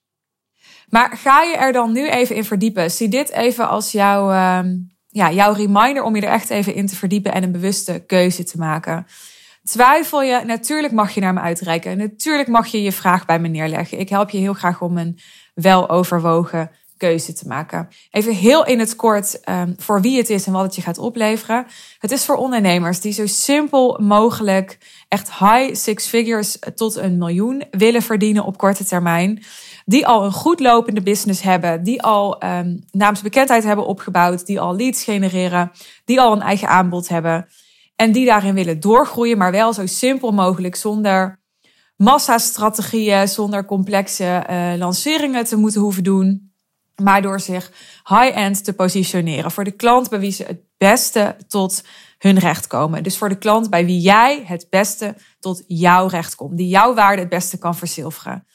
Maar 0.88 1.16
ga 1.16 1.42
je 1.42 1.57
er 1.57 1.72
dan 1.72 1.92
nu 1.92 2.09
even 2.09 2.37
in 2.37 2.44
verdiepen? 2.44 2.90
Zie 2.90 3.09
dit 3.09 3.31
even 3.31 3.68
als 3.68 3.92
jouw, 3.92 4.31
uh, 4.31 4.70
ja, 5.09 5.33
jouw 5.33 5.53
reminder 5.53 6.03
om 6.03 6.16
je 6.16 6.22
er 6.22 6.33
echt 6.33 6.51
even 6.51 6.75
in 6.75 6.87
te 6.87 6.96
verdiepen 6.96 7.33
en 7.33 7.42
een 7.42 7.53
bewuste 7.53 8.05
keuze 8.07 8.44
te 8.44 8.59
maken. 8.59 9.07
Twijfel 9.64 10.22
je, 10.22 10.42
natuurlijk 10.44 10.92
mag 10.92 11.14
je 11.14 11.20
naar 11.20 11.35
me 11.35 11.40
uitreiken. 11.40 11.98
Natuurlijk 11.98 12.48
mag 12.48 12.66
je 12.66 12.83
je 12.83 12.92
vraag 12.92 13.25
bij 13.25 13.38
me 13.38 13.48
neerleggen. 13.48 13.98
Ik 13.98 14.09
help 14.09 14.31
je 14.31 14.38
heel 14.38 14.55
graag 14.55 14.81
om 14.81 14.98
een 14.98 15.18
weloverwogen 15.55 16.70
keuze 16.96 17.33
te 17.33 17.46
maken. 17.46 17.88
Even 18.11 18.35
heel 18.35 18.66
in 18.66 18.79
het 18.79 18.96
kort 18.96 19.40
um, 19.48 19.75
voor 19.79 20.01
wie 20.01 20.16
het 20.16 20.31
is 20.31 20.46
en 20.46 20.53
wat 20.53 20.62
het 20.62 20.75
je 20.75 20.83
gaat 20.83 20.98
opleveren. 20.98 21.66
Het 21.98 22.11
is 22.11 22.25
voor 22.25 22.37
ondernemers 22.37 23.01
die 23.01 23.12
zo 23.12 23.27
simpel 23.27 23.98
mogelijk 24.03 24.79
echt 25.09 25.38
high 25.38 25.75
six 25.75 26.07
figures 26.07 26.59
tot 26.75 26.96
een 26.96 27.18
miljoen 27.18 27.64
willen 27.70 28.03
verdienen 28.03 28.44
op 28.44 28.59
korte 28.59 28.85
termijn. 28.85 29.42
Die 29.85 30.07
al 30.07 30.25
een 30.25 30.33
goed 30.33 30.61
lopende 30.61 31.03
business 31.03 31.42
hebben, 31.42 31.83
die 31.83 32.03
al 32.03 32.44
um, 32.44 32.85
naamsbekendheid 32.90 33.64
hebben 33.64 33.87
opgebouwd, 33.87 34.46
die 34.46 34.61
al 34.61 34.77
leads 34.77 35.05
genereren, 35.05 35.70
die 36.05 36.20
al 36.20 36.33
een 36.33 36.42
eigen 36.42 36.68
aanbod 36.68 37.09
hebben. 37.09 37.48
En 37.96 38.12
die 38.12 38.26
daarin 38.26 38.55
willen 38.55 38.81
doorgroeien, 38.81 39.38
maar 39.38 39.52
wel 39.52 39.72
zo 39.72 39.87
simpel 39.87 40.33
mogelijk 40.33 40.76
zonder 40.76 41.40
massastrategieën, 41.96 43.28
zonder 43.28 43.64
complexe 43.64 44.46
uh, 44.50 44.72
lanceringen 44.76 45.44
te 45.44 45.57
moeten 45.57 45.81
hoeven 45.81 46.05
doen. 46.05 46.52
Maar 47.02 47.22
door 47.22 47.40
zich 47.40 47.72
high-end 48.09 48.64
te 48.64 48.72
positioneren 48.72 49.50
voor 49.50 49.64
de 49.64 49.70
klant 49.70 50.09
bij 50.09 50.20
wie 50.20 50.33
ze 50.33 50.44
het 50.44 50.61
beste 50.76 51.37
tot 51.48 51.83
hun 52.18 52.38
recht 52.38 52.66
komen. 52.66 53.02
Dus 53.02 53.18
voor 53.18 53.28
de 53.28 53.38
klant 53.38 53.70
bij 53.70 53.85
wie 53.85 54.00
jij 54.00 54.42
het 54.46 54.66
beste 54.70 55.14
tot 55.40 55.64
jouw 55.66 56.07
recht 56.07 56.35
komt. 56.35 56.57
Die 56.57 56.68
jouw 56.68 56.94
waarde 56.94 57.20
het 57.20 57.31
beste 57.31 57.59
kan 57.59 57.76
verzilveren. 57.76 58.46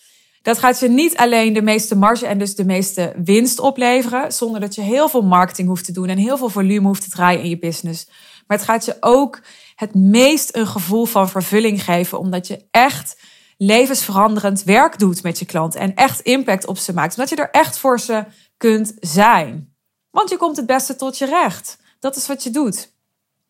Dat 0.42 0.60
gaat 0.60 0.80
je 0.80 0.90
niet 0.90 1.18
alleen 1.18 1.54
de 1.54 1.62
meeste 1.62 1.96
marge 1.96 2.28
en 2.28 2.38
dus 2.38 2.56
de 2.56 2.66
meeste 2.66 3.14
winst 3.24 3.60
opleveren. 3.60 4.32
Zonder 4.32 4.62
dat 4.62 4.76
je 4.76 4.82
heel 4.82 5.10
veel 5.10 5.22
marketing 5.22 5.68
hoeft 5.68 5.86
te 5.86 5.92
doen 5.92 6.08
en 6.08 6.18
heel 6.18 6.38
veel 6.38 6.50
volume 6.50 6.88
hoeft 6.88 7.04
te 7.04 7.10
draaien 7.10 7.44
in 7.44 7.50
je 7.50 7.60
business. 7.60 8.08
Maar 8.48 8.58
het 8.58 8.66
gaat 8.66 8.86
je 8.86 8.98
ook 9.00 9.42
het 9.76 9.96
meest 9.96 10.56
een 10.56 10.68
gevoel 10.68 11.06
van 11.06 11.30
vervulling 11.30 11.84
geven. 11.84 12.20
Omdat 12.20 12.48
je 12.48 12.68
echt 12.72 13.22
levensveranderend 13.58 14.64
werk 14.64 15.00
doet 15.00 15.24
met 15.24 15.40
je 15.40 15.46
klant. 15.46 15.76
En 15.76 15.96
echt 15.96 16.20
impact 16.20 16.68
op 16.68 16.78
ze 16.78 16.94
maakt. 16.94 17.16
Omdat 17.16 17.30
je 17.30 17.36
er 17.36 17.52
echt 17.52 17.78
voor 17.78 18.00
ze 18.00 18.26
kunt 18.58 18.94
zijn. 19.00 19.76
Want 20.10 20.30
je 20.30 20.38
komt 20.38 20.58
het 20.58 20.66
beste 20.66 20.96
tot 20.96 21.18
je 21.18 21.26
recht. 21.26 21.78
Dat 22.00 22.16
is 22.16 22.28
wat 22.28 22.44
je 22.44 22.50
doet. 22.50 22.96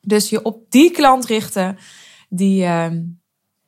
Dus 0.01 0.29
je 0.29 0.41
op 0.43 0.71
die 0.71 0.91
klant 0.91 1.25
richten 1.25 1.77
die 2.29 2.63
uh, 2.63 2.87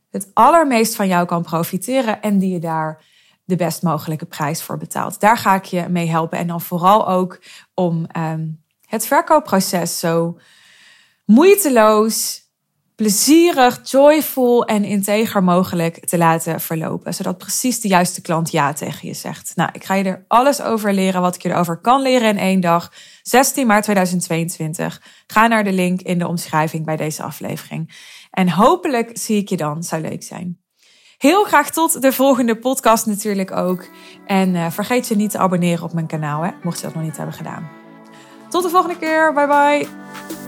het 0.10 0.32
allermeest 0.34 0.96
van 0.96 1.08
jou 1.08 1.26
kan 1.26 1.42
profiteren 1.44 2.22
en 2.22 2.38
die 2.38 2.54
je 2.54 2.60
daar 2.60 3.04
de 3.44 3.56
best 3.56 3.82
mogelijke 3.84 4.26
prijs 4.26 4.62
voor 4.62 4.78
betaalt. 4.78 5.20
Daar 5.20 5.38
ga 5.38 5.56
ik 5.56 5.66
je 5.66 5.88
mee 5.90 6.10
helpen. 6.10 6.38
En 6.38 6.48
dan 6.48 6.62
vooral 6.62 7.08
ook 7.08 7.42
om 7.74 8.08
um, 8.18 8.64
het 8.86 9.06
verkoopproces 9.06 10.00
zo 10.00 10.40
moeiteloos 11.30 12.48
plezierig, 12.96 13.80
joyful 13.84 14.66
en 14.66 14.84
integer 14.84 15.44
mogelijk 15.44 16.06
te 16.06 16.18
laten 16.18 16.62
verlopen. 16.62 17.14
Zodat 17.14 17.38
precies 17.38 17.82
de 17.82 17.88
juiste 17.88 18.22
klant 18.22 18.52
ja 18.52 18.74
tegen 18.74 19.08
je 19.08 19.14
zegt. 19.14 19.52
Nou, 19.56 19.70
ik 19.74 19.84
ga 19.84 19.94
je 19.94 20.04
er 20.04 20.26
alles 20.28 20.62
over 20.62 20.94
leren 20.94 21.22
wat 21.22 21.36
ik 21.36 21.42
je 21.42 21.50
erover 21.50 21.82
kan 21.82 22.02
leren 22.02 22.30
in 22.30 22.38
één 22.38 22.60
dag. 22.60 22.92
16 23.24 23.68
maart 23.68 23.84
2022. 23.84 25.02
Ga 25.28 25.48
naar 25.48 25.64
de 25.64 25.72
link 25.72 26.02
in 26.02 26.20
de 26.20 26.28
omschrijving 26.28 26.86
bij 26.86 26.98
deze 26.98 27.24
aflevering. 27.24 27.96
En 28.32 28.50
hopelijk 28.50 29.12
zie 29.14 29.38
ik 29.38 29.50
je 29.50 29.58
dan. 29.58 29.84
Zou 29.84 30.02
leuk 30.02 30.24
zijn. 30.24 30.60
Heel 31.18 31.44
graag 31.44 31.72
tot 31.72 32.02
de 32.02 32.12
volgende 32.12 32.58
podcast 32.58 33.06
natuurlijk 33.06 33.52
ook. 33.52 33.88
En 34.26 34.56
uh, 34.56 34.72
vergeet 34.72 35.08
je 35.08 35.16
niet 35.16 35.32
te 35.32 35.38
abonneren 35.38 35.84
op 35.84 35.94
mijn 35.94 36.08
kanaal, 36.08 36.42
hè, 36.42 36.52
mocht 36.64 36.80
je 36.80 36.86
dat 36.86 36.96
nog 36.96 37.04
niet 37.04 37.18
hebben 37.18 37.36
gedaan. 37.36 37.70
Tot 38.50 38.64
de 38.64 38.70
volgende 38.70 38.98
keer. 38.98 39.34
Bye 39.34 39.48
bye. 39.48 40.39